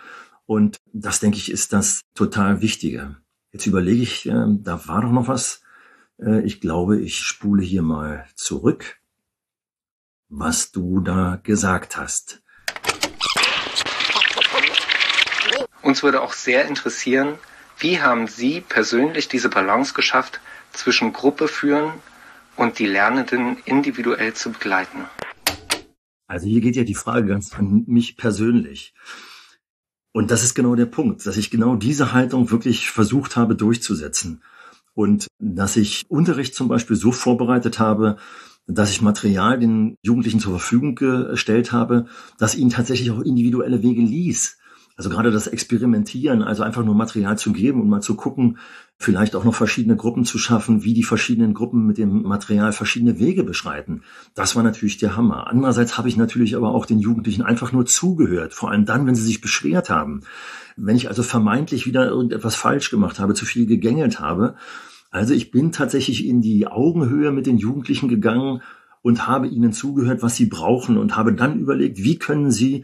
Und 0.45 0.77
das, 0.93 1.19
denke 1.19 1.37
ich, 1.37 1.51
ist 1.51 1.73
das 1.73 2.03
total 2.15 2.61
Wichtige. 2.61 3.17
Jetzt 3.51 3.67
überlege 3.67 4.01
ich, 4.01 4.29
äh, 4.29 4.45
da 4.63 4.87
war 4.87 5.01
doch 5.01 5.11
noch 5.11 5.27
was, 5.27 5.59
ich 6.17 6.61
glaube, 6.61 6.99
ich 6.99 7.19
spule 7.19 7.63
hier 7.63 7.83
mal 7.83 8.25
zurück, 8.35 8.97
was 10.29 10.71
du 10.71 10.99
da 10.99 11.39
gesagt 11.43 11.97
hast. 11.97 12.41
Uns 15.83 16.03
würde 16.03 16.21
auch 16.21 16.33
sehr 16.33 16.65
interessieren, 16.65 17.37
wie 17.79 18.01
haben 18.01 18.27
Sie 18.27 18.61
persönlich 18.61 19.27
diese 19.27 19.49
Balance 19.49 19.93
geschafft 19.93 20.41
zwischen 20.73 21.13
Gruppe 21.13 21.47
führen 21.47 21.93
und 22.55 22.79
die 22.79 22.87
Lernenden 22.87 23.57
individuell 23.65 24.33
zu 24.33 24.51
begleiten? 24.51 25.05
Also 26.25 26.47
hier 26.47 26.61
geht 26.61 26.75
ja 26.75 26.83
die 26.83 26.95
Frage 26.95 27.27
ganz 27.27 27.53
an 27.53 27.83
mich 27.87 28.17
persönlich. 28.17 28.95
Und 30.11 30.31
das 30.31 30.43
ist 30.43 30.55
genau 30.55 30.75
der 30.75 30.87
Punkt, 30.87 31.25
dass 31.27 31.37
ich 31.37 31.51
genau 31.51 31.75
diese 31.75 32.11
Haltung 32.11 32.49
wirklich 32.49 32.89
versucht 32.89 33.35
habe 33.35 33.55
durchzusetzen 33.55 34.41
und 34.97 35.27
dass 35.37 35.77
ich 35.77 36.05
Unterricht 36.09 36.55
zum 36.55 36.67
Beispiel 36.67 36.95
so 36.95 37.11
vorbereitet 37.11 37.77
habe, 37.77 38.17
dass 38.65 38.89
ich 38.89 39.03
Material 39.03 39.59
den 39.59 39.95
Jugendlichen 40.01 40.39
zur 40.39 40.53
Verfügung 40.53 40.95
gestellt 40.95 41.71
habe, 41.71 42.07
dass 42.39 42.55
ihnen 42.55 42.71
tatsächlich 42.71 43.11
auch 43.11 43.21
individuelle 43.21 43.83
Wege 43.83 44.01
ließ. 44.01 44.57
Also 44.97 45.11
gerade 45.11 45.29
das 45.29 45.45
Experimentieren, 45.45 46.41
also 46.41 46.63
einfach 46.63 46.83
nur 46.83 46.95
Material 46.95 47.37
zu 47.37 47.53
geben 47.53 47.81
und 47.81 47.87
mal 47.87 48.01
zu 48.01 48.15
gucken, 48.15 48.57
vielleicht 48.97 49.35
auch 49.35 49.43
noch 49.43 49.53
verschiedene 49.53 49.95
Gruppen 49.95 50.25
zu 50.25 50.39
schaffen, 50.39 50.83
wie 50.83 50.95
die 50.95 51.03
verschiedenen 51.03 51.53
Gruppen 51.53 51.85
mit 51.85 51.99
dem 51.99 52.23
Material 52.23 52.73
verschiedene 52.73 53.19
Wege 53.19 53.43
beschreiten. 53.43 54.01
Das 54.33 54.55
war 54.55 54.63
natürlich 54.63 54.97
der 54.97 55.15
Hammer. 55.15 55.45
Andererseits 55.47 55.99
habe 55.99 56.09
ich 56.09 56.17
natürlich 56.17 56.55
aber 56.55 56.71
auch 56.71 56.87
den 56.87 56.97
Jugendlichen 56.97 57.43
einfach 57.43 57.71
nur 57.71 57.85
zugehört, 57.85 58.55
vor 58.55 58.71
allem 58.71 58.85
dann, 58.85 59.05
wenn 59.05 59.13
sie 59.13 59.21
sich 59.21 59.39
beschwert 59.39 59.91
haben. 59.91 60.21
Wenn 60.77 60.95
ich 60.95 61.09
also 61.09 61.21
vermeintlich 61.21 61.85
wieder 61.85 62.07
irgendetwas 62.07 62.55
falsch 62.55 62.89
gemacht 62.89 63.19
habe, 63.19 63.35
zu 63.35 63.45
viel 63.45 63.67
gegängelt 63.67 64.19
habe. 64.19 64.55
Also 65.11 65.35
ich 65.35 65.51
bin 65.51 65.71
tatsächlich 65.71 66.25
in 66.25 66.41
die 66.41 66.65
Augenhöhe 66.65 67.31
mit 67.31 67.45
den 67.45 67.59
Jugendlichen 67.59 68.09
gegangen 68.09 68.63
und 69.03 69.27
habe 69.27 69.47
ihnen 69.47 69.73
zugehört, 69.73 70.23
was 70.23 70.35
sie 70.35 70.47
brauchen 70.47 70.97
und 70.97 71.15
habe 71.15 71.33
dann 71.33 71.59
überlegt, 71.59 72.03
wie 72.03 72.17
können 72.17 72.49
sie 72.49 72.83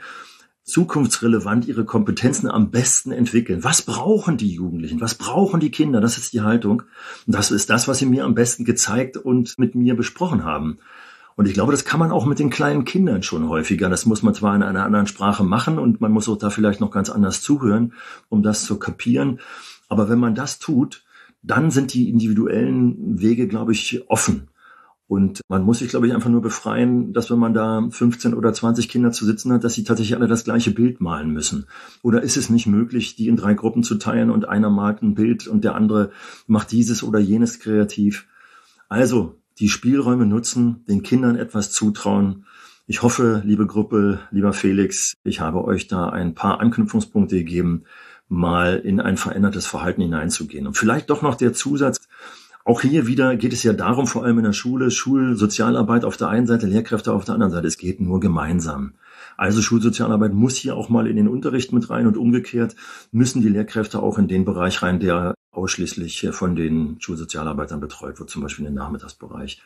zukunftsrelevant 0.63 1.67
ihre 1.67 1.85
Kompetenzen 1.85 2.49
am 2.49 2.71
besten 2.71 3.11
entwickeln. 3.11 3.63
Was 3.63 3.81
brauchen 3.81 4.37
die 4.37 4.51
Jugendlichen? 4.51 5.01
Was 5.01 5.15
brauchen 5.15 5.59
die 5.59 5.71
Kinder? 5.71 5.99
Das 5.99 6.17
ist 6.17 6.33
die 6.33 6.41
Haltung. 6.41 6.83
Und 7.27 7.35
das 7.35 7.51
ist 7.51 7.69
das, 7.69 7.87
was 7.87 7.99
sie 7.99 8.05
mir 8.05 8.23
am 8.23 8.33
besten 8.33 8.63
gezeigt 8.63 9.17
und 9.17 9.59
mit 9.59 9.75
mir 9.75 9.95
besprochen 9.95 10.43
haben. 10.43 10.79
Und 11.35 11.47
ich 11.47 11.53
glaube, 11.53 11.71
das 11.71 11.83
kann 11.83 11.99
man 11.99 12.11
auch 12.11 12.25
mit 12.25 12.39
den 12.39 12.49
kleinen 12.49 12.85
Kindern 12.85 13.23
schon 13.23 13.49
häufiger. 13.49 13.89
Das 13.89 14.05
muss 14.05 14.21
man 14.21 14.33
zwar 14.33 14.55
in 14.55 14.63
einer 14.63 14.85
anderen 14.85 15.07
Sprache 15.07 15.43
machen 15.43 15.79
und 15.79 15.99
man 15.99 16.11
muss 16.11 16.29
auch 16.29 16.37
da 16.37 16.49
vielleicht 16.49 16.79
noch 16.79 16.91
ganz 16.91 17.09
anders 17.09 17.41
zuhören, 17.41 17.93
um 18.29 18.43
das 18.43 18.65
zu 18.65 18.77
kapieren. 18.77 19.39
Aber 19.89 20.09
wenn 20.09 20.19
man 20.19 20.35
das 20.35 20.59
tut, 20.59 21.03
dann 21.41 21.71
sind 21.71 21.93
die 21.93 22.09
individuellen 22.09 23.19
Wege, 23.19 23.47
glaube 23.47 23.73
ich, 23.73 24.03
offen. 24.07 24.47
Und 25.07 25.41
man 25.49 25.63
muss 25.63 25.79
sich, 25.79 25.89
glaube 25.89 26.07
ich, 26.07 26.13
einfach 26.13 26.29
nur 26.29 26.41
befreien, 26.41 27.13
dass 27.13 27.29
wenn 27.29 27.37
man 27.37 27.53
da 27.53 27.87
15 27.89 28.33
oder 28.33 28.53
20 28.53 28.87
Kinder 28.87 29.11
zu 29.11 29.25
sitzen 29.25 29.51
hat, 29.51 29.63
dass 29.63 29.73
sie 29.73 29.83
tatsächlich 29.83 30.15
alle 30.15 30.27
das 30.27 30.43
gleiche 30.43 30.71
Bild 30.71 31.01
malen 31.01 31.31
müssen. 31.31 31.65
Oder 32.01 32.23
ist 32.23 32.37
es 32.37 32.49
nicht 32.49 32.67
möglich, 32.67 33.15
die 33.15 33.27
in 33.27 33.35
drei 33.35 33.53
Gruppen 33.53 33.83
zu 33.83 33.95
teilen 33.95 34.29
und 34.29 34.47
einer 34.47 34.69
malt 34.69 35.01
ein 35.01 35.13
Bild 35.13 35.47
und 35.47 35.63
der 35.63 35.75
andere 35.75 36.11
macht 36.47 36.71
dieses 36.71 37.03
oder 37.03 37.19
jenes 37.19 37.59
kreativ? 37.59 38.27
Also, 38.87 39.39
die 39.59 39.69
Spielräume 39.69 40.25
nutzen, 40.25 40.83
den 40.87 41.03
Kindern 41.03 41.35
etwas 41.35 41.71
zutrauen. 41.71 42.45
Ich 42.87 43.01
hoffe, 43.01 43.41
liebe 43.45 43.67
Gruppe, 43.67 44.19
lieber 44.31 44.53
Felix, 44.53 45.13
ich 45.23 45.39
habe 45.39 45.63
euch 45.63 45.87
da 45.87 46.09
ein 46.09 46.33
paar 46.33 46.59
Anknüpfungspunkte 46.59 47.37
gegeben, 47.37 47.83
mal 48.27 48.77
in 48.77 48.99
ein 48.99 49.17
verändertes 49.17 49.67
Verhalten 49.67 50.01
hineinzugehen. 50.01 50.67
Und 50.67 50.77
vielleicht 50.77 51.09
doch 51.09 51.21
noch 51.21 51.35
der 51.35 51.53
Zusatz, 51.53 52.02
auch 52.65 52.81
hier 52.81 53.07
wieder 53.07 53.35
geht 53.35 53.51
es 53.51 53.63
ja 53.63 53.73
darum, 53.73 54.07
vor 54.07 54.23
allem 54.23 54.37
in 54.37 54.45
der 54.45 54.53
Schule, 54.53 54.89
Schulsozialarbeit 54.89 56.05
auf 56.05 56.15
der 56.15 56.29
einen 56.29 56.47
Seite, 56.47 56.65
Lehrkräfte 56.65 57.11
auf 57.11 57.25
der 57.25 57.33
anderen 57.33 57.51
Seite. 57.51 57.67
Es 57.67 57.77
geht 57.77 57.99
nur 57.99 58.21
gemeinsam. 58.21 58.93
Also 59.35 59.61
Schulsozialarbeit 59.61 60.33
muss 60.33 60.55
hier 60.55 60.77
auch 60.77 60.89
mal 60.89 61.07
in 61.07 61.17
den 61.17 61.27
Unterricht 61.27 61.73
mit 61.73 61.89
rein 61.89 62.07
und 62.07 62.17
umgekehrt 62.17 62.75
müssen 63.11 63.41
die 63.41 63.49
Lehrkräfte 63.49 64.01
auch 64.01 64.17
in 64.17 64.27
den 64.27 64.45
Bereich 64.45 64.81
rein, 64.81 64.99
der 64.99 65.33
ausschließlich 65.51 66.29
von 66.31 66.55
den 66.55 66.97
Schulsozialarbeitern 66.99 67.79
betreut 67.81 68.19
wird, 68.19 68.29
zum 68.29 68.41
Beispiel 68.41 68.65
in 68.65 68.71
den 68.71 68.77
Nachmittagsbereich. 68.77 69.61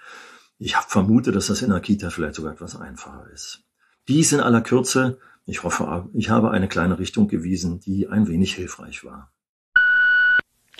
Ich 0.57 0.75
vermute, 0.75 1.31
dass 1.31 1.47
das 1.47 1.61
in 1.61 1.69
der 1.69 1.81
Kita 1.81 2.09
vielleicht 2.09 2.35
sogar 2.35 2.53
etwas 2.53 2.79
einfacher 2.79 3.27
ist. 3.31 3.63
Dies 4.07 4.31
in 4.31 4.39
aller 4.39 4.61
Kürze. 4.61 5.19
Ich 5.45 5.63
hoffe, 5.63 6.09
ich 6.13 6.29
habe 6.29 6.51
eine 6.51 6.67
kleine 6.67 6.97
Richtung 6.97 7.27
gewiesen, 7.27 7.79
die 7.79 8.07
ein 8.07 8.27
wenig 8.27 8.55
hilfreich 8.55 9.05
war. 9.05 9.31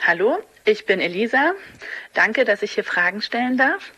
Hallo, 0.01 0.39
ich 0.67 0.85
bin 0.85 0.99
Elisa. 0.99 1.53
Danke, 2.13 2.43
dass 2.43 2.61
ich 2.61 2.73
hier 2.73 2.83
Fragen 2.83 3.21
stellen 3.21 3.57
darf. 3.57 3.91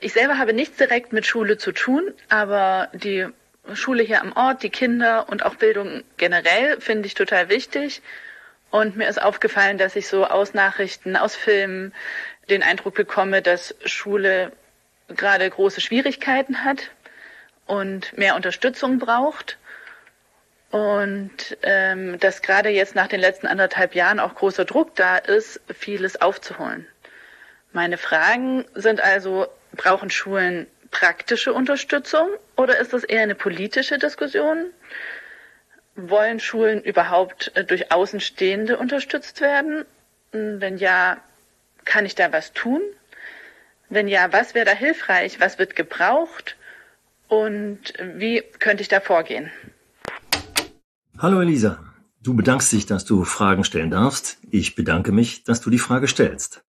Ich 0.00 0.14
selber 0.14 0.38
habe 0.38 0.52
nichts 0.52 0.78
direkt 0.78 1.12
mit 1.12 1.26
Schule 1.26 1.58
zu 1.58 1.72
tun, 1.72 2.12
aber 2.28 2.88
die 2.94 3.26
Schule 3.74 4.02
hier 4.02 4.22
am 4.22 4.32
Ort, 4.32 4.62
die 4.62 4.70
Kinder 4.70 5.28
und 5.28 5.44
auch 5.44 5.56
Bildung 5.56 6.02
generell 6.16 6.80
finde 6.80 7.06
ich 7.06 7.14
total 7.14 7.50
wichtig. 7.50 8.00
Und 8.70 8.96
mir 8.96 9.08
ist 9.08 9.20
aufgefallen, 9.20 9.76
dass 9.76 9.96
ich 9.96 10.08
so 10.08 10.24
aus 10.24 10.54
Nachrichten, 10.54 11.16
aus 11.16 11.36
Filmen 11.36 11.92
den 12.48 12.62
Eindruck 12.62 12.94
bekomme, 12.94 13.42
dass 13.42 13.74
Schule 13.84 14.52
gerade 15.08 15.48
große 15.48 15.80
Schwierigkeiten 15.80 16.64
hat 16.64 16.90
und 17.66 18.16
mehr 18.16 18.34
Unterstützung 18.34 18.98
braucht. 18.98 19.58
Und 20.70 21.56
ähm, 21.62 22.18
dass 22.18 22.42
gerade 22.42 22.70
jetzt 22.70 22.94
nach 22.94 23.06
den 23.06 23.20
letzten 23.20 23.46
anderthalb 23.46 23.94
Jahren 23.94 24.18
auch 24.20 24.34
großer 24.34 24.64
Druck 24.64 24.94
da 24.96 25.16
ist, 25.16 25.60
vieles 25.72 26.20
aufzuholen. 26.20 26.86
Meine 27.72 27.98
Fragen 27.98 28.64
sind 28.74 29.00
also, 29.00 29.46
brauchen 29.72 30.10
Schulen 30.10 30.66
praktische 30.90 31.52
Unterstützung 31.52 32.28
oder 32.56 32.78
ist 32.78 32.92
das 32.92 33.04
eher 33.04 33.22
eine 33.22 33.34
politische 33.34 33.98
Diskussion? 33.98 34.72
Wollen 35.94 36.40
Schulen 36.40 36.82
überhaupt 36.82 37.52
äh, 37.54 37.64
durch 37.64 37.92
Außenstehende 37.92 38.78
unterstützt 38.78 39.40
werden? 39.40 39.84
Wenn 40.32 40.78
ja, 40.78 41.18
kann 41.84 42.06
ich 42.06 42.14
da 42.14 42.32
was 42.32 42.52
tun? 42.52 42.82
Wenn 43.88 44.08
ja, 44.08 44.32
was 44.32 44.54
wäre 44.54 44.66
da 44.66 44.72
hilfreich? 44.72 45.38
Was 45.40 45.58
wird 45.58 45.76
gebraucht? 45.76 46.56
Und 47.28 47.94
wie 47.98 48.42
könnte 48.58 48.82
ich 48.82 48.88
da 48.88 49.00
vorgehen? 49.00 49.50
Hallo 51.18 51.40
Elisa, 51.40 51.78
du 52.20 52.34
bedankst 52.34 52.70
dich, 52.72 52.84
dass 52.84 53.06
du 53.06 53.24
Fragen 53.24 53.64
stellen 53.64 53.90
darfst. 53.90 54.36
Ich 54.50 54.74
bedanke 54.74 55.12
mich, 55.12 55.44
dass 55.44 55.62
du 55.62 55.70
die 55.70 55.78
Frage 55.78 56.08
stellst. 56.08 56.62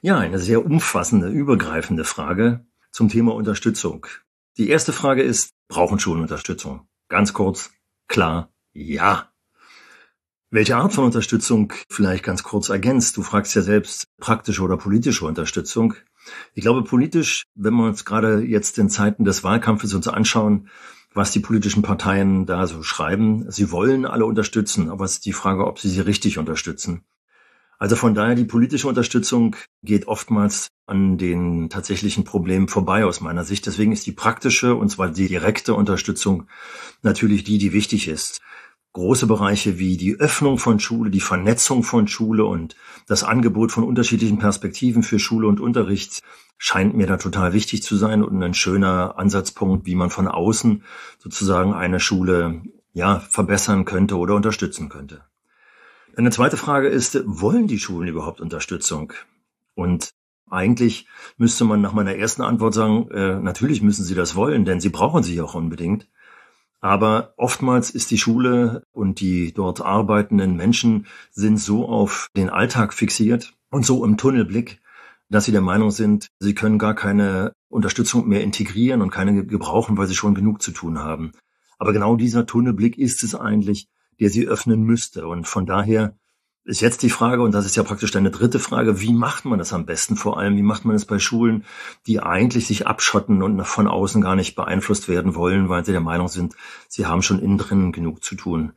Ja, 0.00 0.16
eine 0.16 0.38
sehr 0.38 0.64
umfassende, 0.64 1.26
übergreifende 1.26 2.04
Frage 2.04 2.64
zum 2.92 3.08
Thema 3.08 3.34
Unterstützung. 3.34 4.06
Die 4.58 4.68
erste 4.68 4.92
Frage 4.92 5.24
ist, 5.24 5.50
brauchen 5.66 5.98
Schulen 5.98 6.22
Unterstützung? 6.22 6.86
Ganz 7.08 7.32
kurz, 7.32 7.72
klar, 8.06 8.52
ja. 8.74 9.32
Welche 10.50 10.76
Art 10.76 10.92
von 10.92 11.06
Unterstützung 11.06 11.72
vielleicht 11.90 12.22
ganz 12.22 12.44
kurz 12.44 12.68
ergänzt? 12.68 13.16
Du 13.16 13.22
fragst 13.22 13.56
ja 13.56 13.62
selbst 13.62 14.06
praktische 14.18 14.62
oder 14.62 14.76
politische 14.76 15.24
Unterstützung. 15.26 15.94
Ich 16.54 16.62
glaube, 16.62 16.84
politisch, 16.84 17.42
wenn 17.56 17.74
wir 17.74 17.86
uns 17.86 18.04
gerade 18.04 18.38
jetzt 18.40 18.78
in 18.78 18.88
Zeiten 18.88 19.24
des 19.24 19.42
Wahlkampfes 19.42 19.94
uns 19.94 20.06
anschauen, 20.06 20.68
was 21.14 21.30
die 21.30 21.40
politischen 21.40 21.82
Parteien 21.82 22.44
da 22.44 22.66
so 22.66 22.82
schreiben. 22.82 23.50
Sie 23.50 23.70
wollen 23.70 24.04
alle 24.04 24.26
unterstützen, 24.26 24.90
aber 24.90 25.04
es 25.04 25.12
ist 25.12 25.26
die 25.26 25.32
Frage, 25.32 25.66
ob 25.66 25.78
sie 25.78 25.88
sie 25.88 26.00
richtig 26.00 26.38
unterstützen. 26.38 27.04
Also 27.78 27.96
von 27.96 28.14
daher, 28.14 28.34
die 28.34 28.44
politische 28.44 28.88
Unterstützung 28.88 29.56
geht 29.82 30.06
oftmals 30.06 30.68
an 30.86 31.18
den 31.18 31.70
tatsächlichen 31.70 32.24
Problemen 32.24 32.68
vorbei 32.68 33.04
aus 33.04 33.20
meiner 33.20 33.44
Sicht. 33.44 33.66
Deswegen 33.66 33.92
ist 33.92 34.06
die 34.06 34.12
praktische, 34.12 34.74
und 34.74 34.90
zwar 34.90 35.08
die 35.08 35.28
direkte 35.28 35.74
Unterstützung 35.74 36.48
natürlich 37.02 37.44
die, 37.44 37.58
die 37.58 37.72
wichtig 37.72 38.08
ist 38.08 38.40
große 38.94 39.26
Bereiche 39.26 39.78
wie 39.78 39.96
die 39.96 40.14
Öffnung 40.14 40.56
von 40.56 40.80
Schule, 40.80 41.10
die 41.10 41.20
Vernetzung 41.20 41.82
von 41.82 42.08
Schule 42.08 42.44
und 42.44 42.76
das 43.06 43.24
Angebot 43.24 43.72
von 43.72 43.84
unterschiedlichen 43.84 44.38
Perspektiven 44.38 45.02
für 45.02 45.18
Schule 45.18 45.46
und 45.48 45.60
Unterricht 45.60 46.22
scheint 46.58 46.94
mir 46.94 47.06
da 47.06 47.16
total 47.16 47.52
wichtig 47.52 47.82
zu 47.82 47.96
sein 47.96 48.22
und 48.22 48.42
ein 48.42 48.54
schöner 48.54 49.18
Ansatzpunkt, 49.18 49.84
wie 49.86 49.96
man 49.96 50.10
von 50.10 50.28
außen 50.28 50.84
sozusagen 51.18 51.74
eine 51.74 52.00
Schule 52.00 52.62
ja 52.92 53.18
verbessern 53.18 53.84
könnte 53.84 54.16
oder 54.16 54.36
unterstützen 54.36 54.88
könnte. 54.88 55.24
Eine 56.16 56.30
zweite 56.30 56.56
Frage 56.56 56.88
ist, 56.88 57.20
wollen 57.26 57.66
die 57.66 57.80
Schulen 57.80 58.08
überhaupt 58.08 58.40
Unterstützung? 58.40 59.12
Und 59.74 60.10
eigentlich 60.48 61.08
müsste 61.36 61.64
man 61.64 61.80
nach 61.80 61.92
meiner 61.92 62.14
ersten 62.14 62.42
Antwort 62.42 62.74
sagen, 62.74 63.10
äh, 63.10 63.40
natürlich 63.40 63.82
müssen 63.82 64.04
sie 64.04 64.14
das 64.14 64.36
wollen, 64.36 64.64
denn 64.64 64.78
sie 64.78 64.90
brauchen 64.90 65.24
sie 65.24 65.40
auch 65.40 65.54
unbedingt. 65.54 66.06
Aber 66.84 67.32
oftmals 67.38 67.88
ist 67.88 68.10
die 68.10 68.18
Schule 68.18 68.82
und 68.92 69.20
die 69.20 69.54
dort 69.54 69.80
arbeitenden 69.80 70.54
Menschen 70.54 71.06
sind 71.32 71.58
so 71.58 71.88
auf 71.88 72.28
den 72.36 72.50
Alltag 72.50 72.92
fixiert 72.92 73.54
und 73.70 73.86
so 73.86 74.04
im 74.04 74.18
Tunnelblick, 74.18 74.82
dass 75.30 75.46
sie 75.46 75.52
der 75.52 75.62
Meinung 75.62 75.90
sind, 75.92 76.28
sie 76.40 76.54
können 76.54 76.78
gar 76.78 76.94
keine 76.94 77.54
Unterstützung 77.70 78.28
mehr 78.28 78.42
integrieren 78.42 79.00
und 79.00 79.10
keine 79.10 79.46
gebrauchen, 79.46 79.96
weil 79.96 80.08
sie 80.08 80.14
schon 80.14 80.34
genug 80.34 80.60
zu 80.60 80.72
tun 80.72 80.98
haben. 80.98 81.32
Aber 81.78 81.94
genau 81.94 82.16
dieser 82.16 82.44
Tunnelblick 82.44 82.98
ist 82.98 83.24
es 83.24 83.34
eigentlich, 83.34 83.88
der 84.20 84.28
sie 84.28 84.46
öffnen 84.46 84.82
müsste. 84.82 85.26
Und 85.26 85.48
von 85.48 85.64
daher 85.64 86.14
ist 86.64 86.80
jetzt 86.80 87.02
die 87.02 87.10
Frage, 87.10 87.42
und 87.42 87.52
das 87.52 87.66
ist 87.66 87.76
ja 87.76 87.82
praktisch 87.82 88.10
deine 88.10 88.30
dritte 88.30 88.58
Frage, 88.58 89.00
wie 89.00 89.12
macht 89.12 89.44
man 89.44 89.58
das 89.58 89.72
am 89.72 89.84
besten 89.84 90.16
vor 90.16 90.38
allem? 90.38 90.56
Wie 90.56 90.62
macht 90.62 90.84
man 90.84 90.96
es 90.96 91.04
bei 91.04 91.18
Schulen, 91.18 91.64
die 92.06 92.20
eigentlich 92.20 92.66
sich 92.66 92.86
abschotten 92.86 93.42
und 93.42 93.62
von 93.64 93.86
außen 93.86 94.22
gar 94.22 94.34
nicht 94.34 94.54
beeinflusst 94.54 95.08
werden 95.08 95.34
wollen, 95.34 95.68
weil 95.68 95.84
sie 95.84 95.92
der 95.92 96.00
Meinung 96.00 96.28
sind, 96.28 96.54
sie 96.88 97.06
haben 97.06 97.22
schon 97.22 97.38
innen 97.38 97.58
drin 97.58 97.92
genug 97.92 98.24
zu 98.24 98.34
tun? 98.34 98.72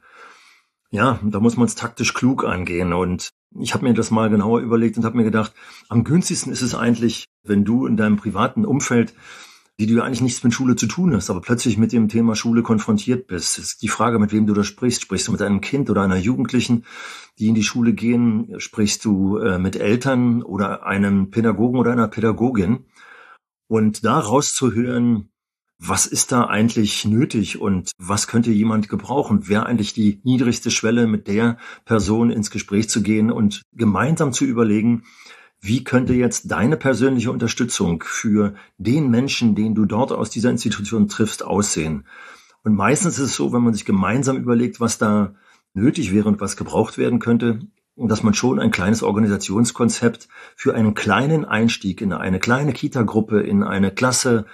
Ja, 0.89 1.19
da 1.23 1.39
muss 1.39 1.57
man 1.57 1.65
es 1.65 1.75
taktisch 1.75 2.13
klug 2.13 2.45
angehen. 2.45 2.93
Und 2.93 3.31
ich 3.57 3.73
habe 3.73 3.85
mir 3.85 3.93
das 3.93 4.11
mal 4.11 4.29
genauer 4.29 4.59
überlegt 4.59 4.97
und 4.97 5.05
habe 5.05 5.17
mir 5.17 5.23
gedacht, 5.23 5.53
am 5.89 6.03
günstigsten 6.03 6.51
ist 6.51 6.61
es 6.61 6.75
eigentlich, 6.75 7.25
wenn 7.43 7.65
du 7.65 7.85
in 7.85 7.97
deinem 7.97 8.17
privaten 8.17 8.65
Umfeld 8.65 9.13
die 9.79 9.85
du 9.85 10.01
eigentlich 10.01 10.21
nichts 10.21 10.43
mit 10.43 10.53
Schule 10.53 10.75
zu 10.75 10.87
tun 10.87 11.13
hast, 11.13 11.29
aber 11.29 11.41
plötzlich 11.41 11.77
mit 11.77 11.91
dem 11.91 12.07
Thema 12.09 12.35
Schule 12.35 12.63
konfrontiert 12.63 13.27
bist. 13.27 13.59
ist 13.59 13.81
die 13.83 13.87
Frage, 13.87 14.17
mit 14.17 14.31
wem 14.31 14.47
du 14.47 14.53
da 14.53 14.63
sprichst. 14.63 15.03
Sprichst 15.03 15.27
du 15.27 15.31
mit 15.31 15.41
einem 15.41 15.61
Kind 15.61 15.89
oder 15.89 16.01
einer 16.01 16.17
Jugendlichen, 16.17 16.85
die 17.37 17.47
in 17.47 17.55
die 17.55 17.63
Schule 17.63 17.93
gehen? 17.93 18.59
Sprichst 18.59 19.05
du 19.05 19.37
äh, 19.37 19.59
mit 19.59 19.75
Eltern 19.75 20.41
oder 20.41 20.85
einem 20.85 21.29
Pädagogen 21.29 21.79
oder 21.79 21.91
einer 21.91 22.07
Pädagogin? 22.07 22.85
Und 23.67 24.03
da 24.03 24.17
rauszuhören, 24.19 25.29
was 25.79 26.07
ist 26.07 26.31
da 26.31 26.45
eigentlich 26.45 27.05
nötig 27.05 27.61
und 27.61 27.91
was 27.99 28.25
könnte 28.25 28.51
jemand 28.51 28.89
gebrauchen? 28.89 29.47
Wäre 29.47 29.67
eigentlich 29.67 29.93
die 29.93 30.21
niedrigste 30.23 30.71
Schwelle, 30.71 31.05
mit 31.05 31.27
der 31.27 31.57
Person 31.85 32.31
ins 32.31 32.49
Gespräch 32.49 32.89
zu 32.89 33.03
gehen 33.03 33.31
und 33.31 33.61
gemeinsam 33.73 34.33
zu 34.33 34.45
überlegen, 34.45 35.03
wie 35.59 35.83
könnte 35.83 36.13
jetzt 36.13 36.51
deine 36.51 36.77
persönliche 36.77 37.31
Unterstützung 37.31 38.03
für 38.05 38.53
den 38.77 39.09
Menschen, 39.09 39.55
den 39.55 39.75
du 39.75 39.85
dort 39.85 40.11
aus 40.11 40.29
dieser 40.29 40.51
Institution 40.51 41.07
triffst, 41.07 41.43
aussehen? 41.43 42.05
Und 42.63 42.75
meistens 42.75 43.17
ist 43.17 43.25
es 43.25 43.35
so, 43.35 43.53
wenn 43.53 43.63
man 43.63 43.73
sich 43.73 43.85
gemeinsam 43.85 44.37
überlegt, 44.37 44.79
was 44.79 44.97
da 44.97 45.33
nötig 45.73 46.13
wäre 46.13 46.27
und 46.27 46.41
was 46.41 46.57
gebraucht 46.57 46.97
werden 46.97 47.19
könnte, 47.19 47.59
dass 47.95 48.23
man 48.23 48.33
schon 48.33 48.59
ein 48.59 48.71
kleines 48.71 49.01
Organisationskonzept 49.01 50.27
für 50.55 50.75
einen 50.75 50.93
kleinen 50.93 51.45
Einstieg 51.45 52.01
in 52.01 52.13
eine 52.13 52.39
kleine 52.39 52.73
Kita-Gruppe, 52.73 53.41
in 53.41 53.63
eine 53.63 53.91
Klasse 53.91 54.45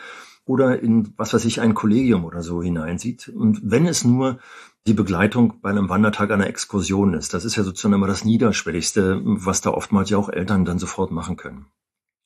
oder 0.45 0.81
in, 0.81 1.13
was 1.17 1.33
weiß 1.33 1.45
ich, 1.45 1.61
ein 1.61 1.73
Kollegium 1.73 2.25
oder 2.25 2.41
so 2.41 2.61
hineinsieht. 2.61 3.29
Und 3.29 3.59
wenn 3.63 3.85
es 3.85 4.03
nur 4.03 4.39
die 4.85 4.93
Begleitung 4.93 5.61
bei 5.61 5.69
einem 5.69 5.89
Wandertag 5.89 6.31
einer 6.31 6.47
Exkursion 6.47 7.13
ist, 7.13 7.33
das 7.33 7.45
ist 7.45 7.55
ja 7.55 7.63
sozusagen 7.63 7.93
immer 7.93 8.07
das 8.07 8.25
Niederschwelligste, 8.25 9.21
was 9.23 9.61
da 9.61 9.71
oftmals 9.71 10.09
ja 10.09 10.17
auch 10.17 10.29
Eltern 10.29 10.65
dann 10.65 10.79
sofort 10.79 11.11
machen 11.11 11.37
können. 11.37 11.67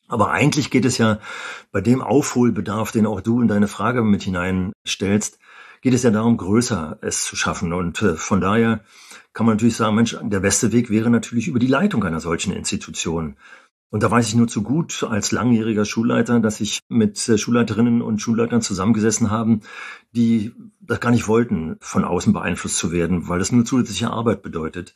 Aber 0.08 0.32
eigentlich 0.32 0.72
geht 0.72 0.86
es 0.86 0.98
ja 0.98 1.20
bei 1.72 1.82
dem 1.82 2.02
Aufholbedarf, 2.02 2.92
den 2.92 3.06
auch 3.06 3.22
du 3.22 3.42
in 3.42 3.48
deine 3.48 3.68
Frage 3.68 4.04
mit 4.04 4.24
hineinstellst, 4.24 5.38
geht 5.82 5.94
es 5.94 6.04
ja 6.04 6.12
darum, 6.12 6.38
größer 6.38 6.98
es 7.02 7.26
zu 7.26 7.36
schaffen. 7.36 7.74
Und 7.74 8.02
äh, 8.02 8.16
von 8.16 8.42
daher 8.42 8.84
kann 9.34 9.46
man 9.46 9.56
natürlich 9.56 9.76
sagen, 9.76 9.96
Mensch, 9.96 10.18
der 10.22 10.40
beste 10.40 10.72
Weg 10.72 10.90
wäre 10.90 11.10
natürlich 11.10 11.48
über 11.48 11.60
die 11.60 11.68
Leitung 11.68 12.04
einer 12.04 12.20
solchen 12.20 12.54
Institution. 12.54 13.38
Und 13.90 14.04
da 14.04 14.12
weiß 14.12 14.28
ich 14.28 14.36
nur 14.36 14.48
zu 14.48 14.64
gut 14.64 15.06
als 15.10 15.32
langjähriger 15.32 15.86
Schulleiter, 15.86 16.40
dass 16.40 16.60
ich 16.60 16.82
mit 16.90 17.28
äh, 17.30 17.38
Schulleiterinnen 17.38 18.02
und 18.02 18.22
Schulleitern 18.22 18.62
zusammengesessen 18.62 19.32
haben, 19.32 19.62
die 20.12 20.54
das 20.82 21.00
gar 21.00 21.12
nicht 21.12 21.28
wollten, 21.28 21.78
von 21.80 22.04
außen 22.04 22.34
beeinflusst 22.34 22.78
zu 22.78 22.92
werden, 22.92 23.30
weil 23.30 23.40
das 23.40 23.52
nur 23.52 23.64
zusätzliche 23.64 24.10
Arbeit 24.10 24.42
bedeutet. 24.42 24.96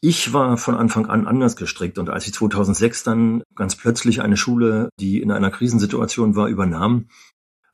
Ich 0.00 0.32
war 0.32 0.56
von 0.56 0.76
Anfang 0.76 1.06
an 1.06 1.26
anders 1.26 1.56
gestrickt 1.56 1.98
und 1.98 2.08
als 2.08 2.26
ich 2.26 2.32
2006 2.32 3.02
dann 3.02 3.42
ganz 3.54 3.74
plötzlich 3.74 4.22
eine 4.22 4.36
Schule, 4.36 4.90
die 5.00 5.20
in 5.20 5.32
einer 5.32 5.50
Krisensituation 5.50 6.36
war, 6.36 6.48
übernahm 6.48 7.08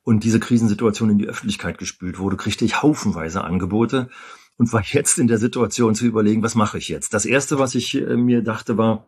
und 0.02 0.24
diese 0.24 0.40
Krisensituation 0.40 1.10
in 1.10 1.18
die 1.18 1.26
Öffentlichkeit 1.26 1.76
gespült 1.76 2.18
wurde, 2.18 2.36
kriegte 2.36 2.64
ich 2.64 2.82
haufenweise 2.82 3.44
Angebote 3.44 4.08
und 4.56 4.72
war 4.72 4.82
jetzt 4.86 5.18
in 5.18 5.26
der 5.26 5.38
Situation 5.38 5.94
zu 5.94 6.06
überlegen, 6.06 6.42
was 6.42 6.54
mache 6.54 6.78
ich 6.78 6.88
jetzt? 6.88 7.12
Das 7.14 7.26
erste, 7.26 7.58
was 7.58 7.74
ich 7.74 7.94
äh, 7.94 8.16
mir 8.16 8.42
dachte, 8.42 8.78
war, 8.78 9.06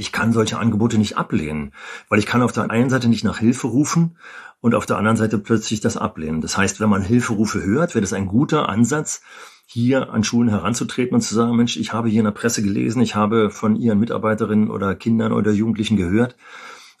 ich 0.00 0.12
kann 0.12 0.32
solche 0.32 0.58
Angebote 0.58 0.96
nicht 0.96 1.18
ablehnen, 1.18 1.72
weil 2.08 2.18
ich 2.18 2.26
kann 2.26 2.40
auf 2.40 2.52
der 2.52 2.70
einen 2.70 2.88
Seite 2.88 3.08
nicht 3.08 3.22
nach 3.22 3.38
Hilfe 3.38 3.66
rufen 3.66 4.16
und 4.60 4.74
auf 4.74 4.86
der 4.86 4.96
anderen 4.96 5.18
Seite 5.18 5.38
plötzlich 5.38 5.80
das 5.80 5.98
ablehnen. 5.98 6.40
Das 6.40 6.56
heißt, 6.56 6.80
wenn 6.80 6.88
man 6.88 7.02
Hilferufe 7.02 7.62
hört, 7.62 7.94
wäre 7.94 8.00
das 8.00 8.14
ein 8.14 8.26
guter 8.26 8.70
Ansatz, 8.70 9.20
hier 9.66 10.10
an 10.10 10.24
Schulen 10.24 10.48
heranzutreten 10.48 11.14
und 11.14 11.20
zu 11.20 11.34
sagen, 11.34 11.54
Mensch, 11.54 11.76
ich 11.76 11.92
habe 11.92 12.08
hier 12.08 12.20
in 12.20 12.24
der 12.24 12.32
Presse 12.32 12.62
gelesen, 12.62 13.02
ich 13.02 13.14
habe 13.14 13.50
von 13.50 13.76
Ihren 13.76 14.00
Mitarbeiterinnen 14.00 14.70
oder 14.70 14.94
Kindern 14.94 15.32
oder 15.32 15.52
Jugendlichen 15.52 15.98
gehört 15.98 16.34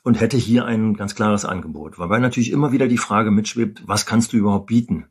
und 0.04 0.20
hätte 0.20 0.36
hier 0.36 0.66
ein 0.66 0.94
ganz 0.94 1.14
klares 1.14 1.46
Angebot. 1.46 1.98
Wobei 1.98 2.18
natürlich 2.18 2.52
immer 2.52 2.70
wieder 2.70 2.86
die 2.86 2.98
Frage 2.98 3.30
mitschwebt, 3.30 3.82
was 3.86 4.04
kannst 4.04 4.34
du 4.34 4.36
überhaupt 4.36 4.66
bieten? 4.66 5.06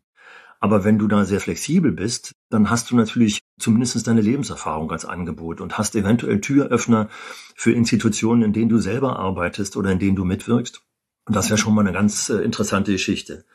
Aber 0.60 0.84
wenn 0.84 1.00
du 1.00 1.08
da 1.08 1.24
sehr 1.24 1.40
flexibel 1.40 1.92
bist, 1.92 2.36
dann 2.50 2.70
hast 2.70 2.92
du 2.92 2.96
natürlich 2.96 3.40
zumindest 3.60 4.06
deine 4.08 4.22
Lebenserfahrung 4.22 4.92
als 4.92 5.06
Angebot 5.06 5.62
und 5.62 5.78
hast 5.78 5.96
eventuell 5.96 6.42
Türöffner 6.42 7.10
für 7.56 7.72
Institutionen, 7.72 8.44
in 8.44 8.54
denen 8.54 8.70
du 8.70 8.78
selber 8.78 9.18
arbeitest 9.20 9.78
oder 9.78 9.92
in 9.92 10.00
denen 10.00 10.16
du 10.16 10.26
mitwirkst. 10.26 10.82
Und 11.26 11.36
das 11.36 11.50
wäre 11.50 11.58
schon 11.58 11.76
mal 11.76 11.82
eine 11.82 11.94
ganz 11.94 12.30
äh, 12.30 12.42
interessante 12.42 12.92
Geschichte. 12.92 13.46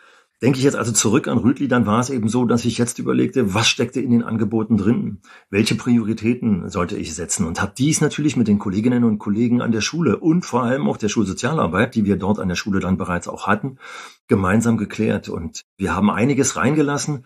Denke 0.43 0.59
ich 0.59 0.65
jetzt 0.65 0.77
also 0.77 0.93
zurück 0.93 1.29
an 1.29 1.39
Rütli, 1.39 1.69
dann 1.69 1.87
war 1.87 2.01
es 2.01 2.11
eben 2.11 2.29
so, 2.29 2.45
dass 2.45 2.65
ich 2.65 2.77
jetzt 2.77 2.99
überlegte, 2.99 3.55
was 3.55 3.69
steckte 3.69 4.01
in 4.01 4.11
den 4.11 4.23
Angeboten 4.23 4.77
drin? 4.77 5.21
Welche 5.49 5.77
Prioritäten 5.77 6.69
sollte 6.69 6.97
ich 6.97 7.15
setzen? 7.15 7.47
Und 7.47 7.63
habe 7.63 7.73
dies 7.77 8.01
natürlich 8.01 8.37
mit 8.37 8.49
den 8.49 8.59
Kolleginnen 8.59 9.05
und 9.05 9.19
Kollegen 9.19 9.63
an 9.63 9.73
der 9.73 9.81
Schule 9.81 10.19
und 10.19 10.45
vor 10.45 10.65
allem 10.65 10.89
auch 10.89 10.97
der 10.97 11.09
Schulsozialarbeit, 11.09 11.95
die 11.95 12.05
wir 12.05 12.17
dort 12.17 12.41
an 12.41 12.49
der 12.49 12.57
Schule 12.57 12.81
dann 12.81 12.99
bereits 12.99 13.29
auch 13.29 13.47
hatten, 13.47 13.79
gemeinsam 14.27 14.77
geklärt. 14.77 15.29
Und 15.29 15.63
wir 15.77 15.95
haben 15.95 16.11
einiges 16.11 16.57
reingelassen 16.57 17.25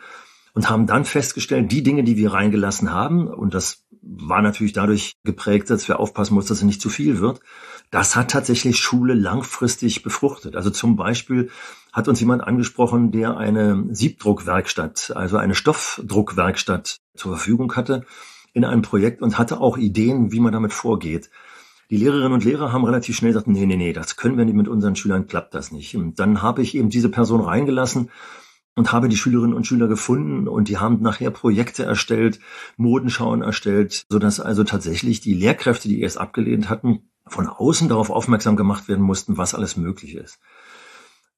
und 0.55 0.69
haben 0.69 0.87
dann 0.87 1.05
festgestellt, 1.05 1.73
die 1.73 1.83
Dinge, 1.83 2.05
die 2.05 2.17
wir 2.17 2.33
reingelassen 2.33 2.93
haben, 2.93 3.27
und 3.27 3.55
das 3.55 3.87
war 4.03 4.43
natürlich 4.43 4.73
dadurch 4.73 5.15
geprägt, 5.25 5.71
dass 5.71 5.89
wir 5.89 5.99
aufpassen 5.99 6.35
mussten, 6.35 6.49
dass 6.49 6.59
es 6.59 6.65
nicht 6.65 6.81
zu 6.81 6.89
viel 6.89 7.21
wird, 7.21 7.41
das 7.91 8.17
hat 8.17 8.31
tatsächlich 8.31 8.79
Schule 8.79 9.15
langfristig 9.15 10.03
befruchtet. 10.03 10.57
Also 10.57 10.71
zum 10.71 10.97
Beispiel 10.97 11.51
hat 11.93 12.09
uns 12.09 12.21
jemand 12.21 12.45
angesprochen, 12.45 13.11
der 13.13 13.37
eine 13.37 13.87
Siebdruckwerkstatt, 13.91 15.13
also 15.15 15.39
eine 15.39 15.55
Stoffdruckwerkstatt 15.55 16.99
zur 17.17 17.33
Verfügung 17.33 17.75
hatte 17.77 18.05
in 18.53 18.65
einem 18.65 18.83
Projekt 18.83 19.23
und 19.23 19.39
hatte 19.39 19.61
auch 19.61 19.79
Ideen, 19.79 20.33
wie 20.33 20.41
man 20.41 20.53
damit 20.53 20.73
vorgeht. 20.73 21.31
Die 21.91 21.97
Lehrerinnen 21.97 22.33
und 22.33 22.45
Lehrer 22.45 22.73
haben 22.73 22.85
relativ 22.85 23.17
schnell 23.17 23.33
gesagt, 23.33 23.47
nee, 23.47 23.65
nee, 23.65 23.77
nee, 23.77 23.95
das 23.95 24.17
können 24.17 24.37
wir 24.37 24.45
nicht 24.45 24.55
mit 24.55 24.69
unseren 24.69 24.95
Schülern, 24.95 25.27
klappt 25.27 25.55
das 25.55 25.73
nicht. 25.73 25.97
Und 25.97 26.19
dann 26.19 26.43
habe 26.43 26.61
ich 26.61 26.75
eben 26.75 26.91
diese 26.91 27.09
Person 27.09 27.41
reingelassen 27.41 28.11
und 28.75 28.93
habe 28.93 29.09
die 29.09 29.17
Schülerinnen 29.17 29.55
und 29.55 29.67
Schüler 29.67 29.89
gefunden 29.89 30.49
und 30.49 30.69
die 30.69 30.77
haben 30.77 31.01
nachher 31.01 31.31
Projekte 31.31 31.85
erstellt, 31.85 32.41
Modenschauen 32.77 33.43
erstellt, 33.43 34.05
sodass 34.11 34.39
also 34.39 34.65
tatsächlich 34.65 35.21
die 35.21 35.35
Lehrkräfte, 35.35 35.89
die 35.89 36.03
erst 36.03 36.19
abgelehnt 36.19 36.69
hatten, 36.69 37.11
von 37.31 37.47
außen 37.47 37.89
darauf 37.89 38.11
aufmerksam 38.11 38.57
gemacht 38.57 38.89
werden 38.89 39.05
mussten, 39.05 39.37
was 39.37 39.55
alles 39.55 39.77
möglich 39.77 40.15
ist. 40.15 40.39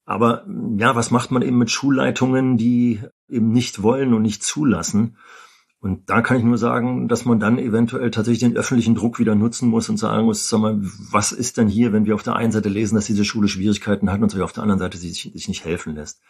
Aber 0.05 0.45
ja, 0.77 0.95
was 0.95 1.11
macht 1.11 1.31
man 1.31 1.41
eben 1.41 1.57
mit 1.57 1.71
Schulleitungen, 1.71 2.57
die 2.57 3.01
eben 3.29 3.51
nicht 3.51 3.81
wollen 3.83 4.13
und 4.13 4.23
nicht 4.23 4.43
zulassen? 4.43 5.17
Und 5.79 6.11
da 6.11 6.21
kann 6.21 6.37
ich 6.37 6.43
nur 6.43 6.59
sagen, 6.59 7.07
dass 7.07 7.25
man 7.25 7.39
dann 7.39 7.57
eventuell 7.57 8.11
tatsächlich 8.11 8.41
den 8.41 8.55
öffentlichen 8.55 8.93
Druck 8.93 9.17
wieder 9.17 9.33
nutzen 9.33 9.67
muss 9.67 9.89
und 9.89 9.97
sagen 9.97 10.25
muss, 10.25 10.47
sag 10.47 10.59
mal, 10.59 10.77
was 10.79 11.31
ist 11.31 11.57
denn 11.57 11.67
hier, 11.67 11.91
wenn 11.91 12.05
wir 12.05 12.13
auf 12.13 12.21
der 12.21 12.35
einen 12.35 12.51
Seite 12.51 12.69
lesen, 12.69 12.95
dass 12.95 13.07
diese 13.07 13.25
Schule 13.25 13.47
Schwierigkeiten 13.47 14.11
hat 14.11 14.21
und 14.21 14.39
auf 14.41 14.53
der 14.53 14.61
anderen 14.61 14.79
Seite 14.79 14.99
sich, 14.99 15.31
sich 15.33 15.47
nicht 15.47 15.65
helfen 15.65 15.95
lässt. 15.95 16.21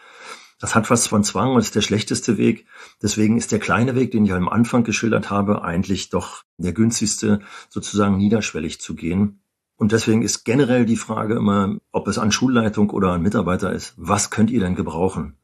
Das 0.61 0.73
hat 0.73 0.89
was 0.89 1.07
von 1.07 1.25
Zwang 1.25 1.53
und 1.53 1.59
ist 1.59 1.75
der 1.75 1.81
schlechteste 1.81 2.37
Weg. 2.37 2.65
Deswegen 3.01 3.35
ist 3.35 3.51
der 3.51 3.59
kleine 3.59 3.93
Weg, 3.93 4.11
den 4.11 4.23
ich 4.23 4.31
am 4.31 4.47
Anfang 4.47 4.85
geschildert 4.85 5.29
habe, 5.29 5.63
eigentlich 5.63 6.09
doch 6.09 6.43
der 6.57 6.71
günstigste, 6.71 7.41
sozusagen 7.67 8.15
niederschwellig 8.15 8.79
zu 8.79 8.95
gehen. 8.95 9.40
Und 9.81 9.93
deswegen 9.93 10.21
ist 10.21 10.43
generell 10.43 10.85
die 10.85 10.95
Frage 10.95 11.33
immer, 11.33 11.75
ob 11.91 12.07
es 12.07 12.19
an 12.19 12.31
Schulleitung 12.31 12.91
oder 12.91 13.13
an 13.13 13.23
Mitarbeiter 13.23 13.73
ist, 13.73 13.95
was 13.97 14.29
könnt 14.29 14.51
ihr 14.51 14.59
denn 14.59 14.75
gebrauchen? 14.75 15.39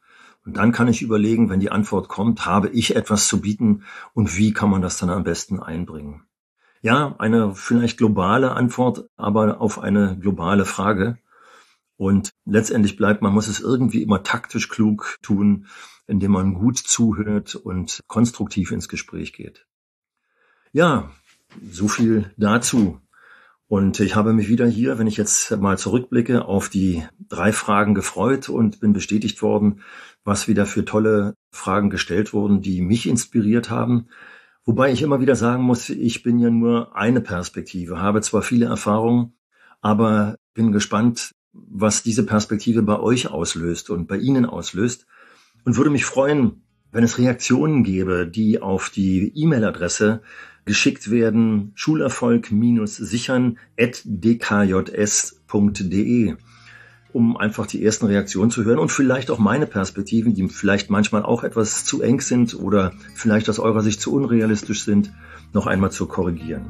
Und 0.46 0.58
dann 0.58 0.72
kann 0.72 0.88
ich 0.88 1.02
überlegen, 1.02 1.50
wenn 1.50 1.60
die 1.60 1.72
Antwort 1.72 2.08
kommt, 2.08 2.46
habe 2.46 2.70
ich 2.70 2.96
etwas 2.96 3.28
zu 3.28 3.42
bieten 3.42 3.84
und 4.14 4.38
wie 4.38 4.54
kann 4.54 4.70
man 4.70 4.84
das 4.84 5.00
dann 5.00 5.10
am 5.10 5.24
besten 5.24 5.60
einbringen? 5.60 6.22
Ja, 6.84 7.16
eine 7.18 7.56
vielleicht 7.56 7.98
globale 7.98 8.52
Antwort, 8.52 9.10
aber 9.16 9.60
auf 9.60 9.80
eine 9.80 10.20
globale 10.20 10.66
Frage. 10.66 11.18
Und 11.96 12.30
letztendlich 12.46 12.96
bleibt, 12.96 13.24
man 13.24 13.34
muss 13.34 13.48
es 13.48 13.60
irgendwie 13.60 14.04
immer 14.04 14.22
taktisch 14.22 14.70
klug 14.70 15.18
tun, 15.24 15.66
indem 16.06 16.34
man 16.34 16.54
gut 16.54 16.78
zuhört 16.78 17.56
und 17.56 18.02
konstruktiv 18.06 18.72
ins 18.72 18.88
Gespräch 18.88 19.34
geht. 19.34 19.66
Ja, 20.74 21.10
so 21.72 21.88
viel 21.88 22.32
dazu. 22.38 23.02
Und 23.70 24.00
ich 24.00 24.16
habe 24.16 24.32
mich 24.32 24.48
wieder 24.48 24.66
hier, 24.66 24.98
wenn 24.98 25.08
ich 25.08 25.18
jetzt 25.18 25.52
mal 25.58 25.78
zurückblicke, 25.78 26.46
auf 26.46 26.70
die 26.70 27.04
drei 27.28 27.52
Fragen 27.52 27.96
gefreut 27.96 28.48
und 28.48 28.80
bin 28.80 28.94
bestätigt 28.94 29.42
worden, 29.42 29.82
was 30.24 30.48
wieder 30.48 30.66
für 30.66 30.86
tolle 30.86 31.34
Fragen 31.52 31.90
gestellt 31.90 32.34
wurden, 32.34 32.62
die 32.62 32.82
mich 32.82 33.08
inspiriert 33.08 33.70
haben. 33.70 34.08
Wobei 34.64 34.92
ich 34.92 35.02
immer 35.02 35.20
wieder 35.20 35.36
sagen 35.36 35.64
muss, 35.64 35.90
ich 35.90 36.24
bin 36.24 36.40
ja 36.40 36.50
nur 36.50 36.96
eine 36.96 37.20
Perspektive, 37.20 38.00
habe 38.02 38.22
zwar 38.22 38.42
viele 38.42 38.68
Erfahrungen, 38.68 39.34
aber 39.82 40.38
bin 40.54 40.72
gespannt, 40.72 41.32
was 41.52 42.04
diese 42.04 42.26
Perspektive 42.26 42.84
bei 42.84 43.00
euch 43.00 43.30
auslöst 43.30 43.90
und 43.90 44.08
bei 44.08 44.18
Ihnen 44.18 44.46
auslöst 44.46 45.08
und 45.66 45.76
würde 45.76 45.90
mich 45.90 46.06
freuen, 46.06 46.64
wenn 46.92 47.04
es 47.04 47.18
Reaktionen 47.18 47.84
gäbe, 47.84 48.28
die 48.28 48.62
auf 48.62 48.90
die 48.90 49.34
E-Mail-Adresse 49.36 50.22
geschickt 50.68 51.10
werden, 51.10 51.72
schulerfolg-sichern 51.74 53.58
at 53.80 54.04
dkjs.de, 54.06 54.76
um 57.14 57.38
einfach 57.38 57.66
die 57.66 57.84
ersten 57.84 58.06
Reaktionen 58.06 58.52
zu 58.52 58.64
hören 58.64 58.78
und 58.78 58.92
vielleicht 58.92 59.32
auch 59.32 59.40
meine 59.40 59.66
Perspektiven, 59.66 60.36
die 60.36 60.48
vielleicht 60.50 60.92
manchmal 60.92 61.24
auch 61.24 61.44
etwas 61.44 61.86
zu 61.86 62.04
eng 62.04 62.22
sind 62.22 62.54
oder 62.54 62.94
vielleicht 63.16 63.50
aus 63.50 63.58
eurer 63.58 63.82
Sicht 63.82 64.00
zu 64.00 64.14
unrealistisch 64.14 64.84
sind, 64.84 65.12
noch 65.54 65.66
einmal 65.66 65.92
zu 65.92 66.06
korrigieren. 66.06 66.66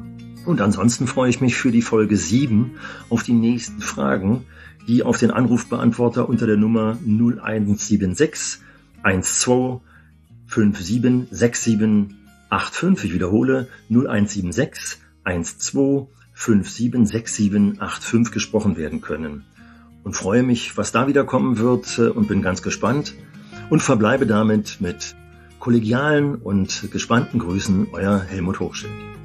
Und 0.46 0.62
ansonsten 0.62 1.06
freue 1.06 1.28
ich 1.28 1.42
mich 1.42 1.56
für 1.56 1.72
die 1.72 1.82
Folge 1.82 2.16
7 2.16 2.70
auf 3.10 3.22
die 3.22 3.34
nächsten 3.34 3.82
Fragen, 3.82 4.46
die 4.86 5.02
auf 5.02 5.18
den 5.18 5.30
Anrufbeantworter 5.30 6.26
unter 6.28 6.46
der 6.46 6.56
Nummer 6.56 6.96
0176 7.04 8.62
12 9.02 9.80
57 10.46 11.28
67 11.28 12.17
85, 12.50 13.04
ich 13.04 13.14
wiederhole, 13.14 13.68
0176 13.90 14.98
12 15.24 16.08
576785 16.38 18.32
gesprochen 18.32 18.76
werden 18.76 19.00
können. 19.00 19.44
Und 20.04 20.14
freue 20.14 20.44
mich, 20.44 20.76
was 20.76 20.92
da 20.92 21.08
wieder 21.08 21.24
kommen 21.24 21.58
wird 21.58 21.98
äh, 21.98 22.08
und 22.08 22.28
bin 22.28 22.42
ganz 22.42 22.62
gespannt 22.62 23.14
und 23.68 23.82
verbleibe 23.82 24.26
damit 24.26 24.80
mit 24.80 25.16
kollegialen 25.58 26.36
und 26.36 26.90
gespannten 26.92 27.40
Grüßen, 27.40 27.88
euer 27.92 28.20
Helmut 28.20 28.60
Hochschild. 28.60 29.17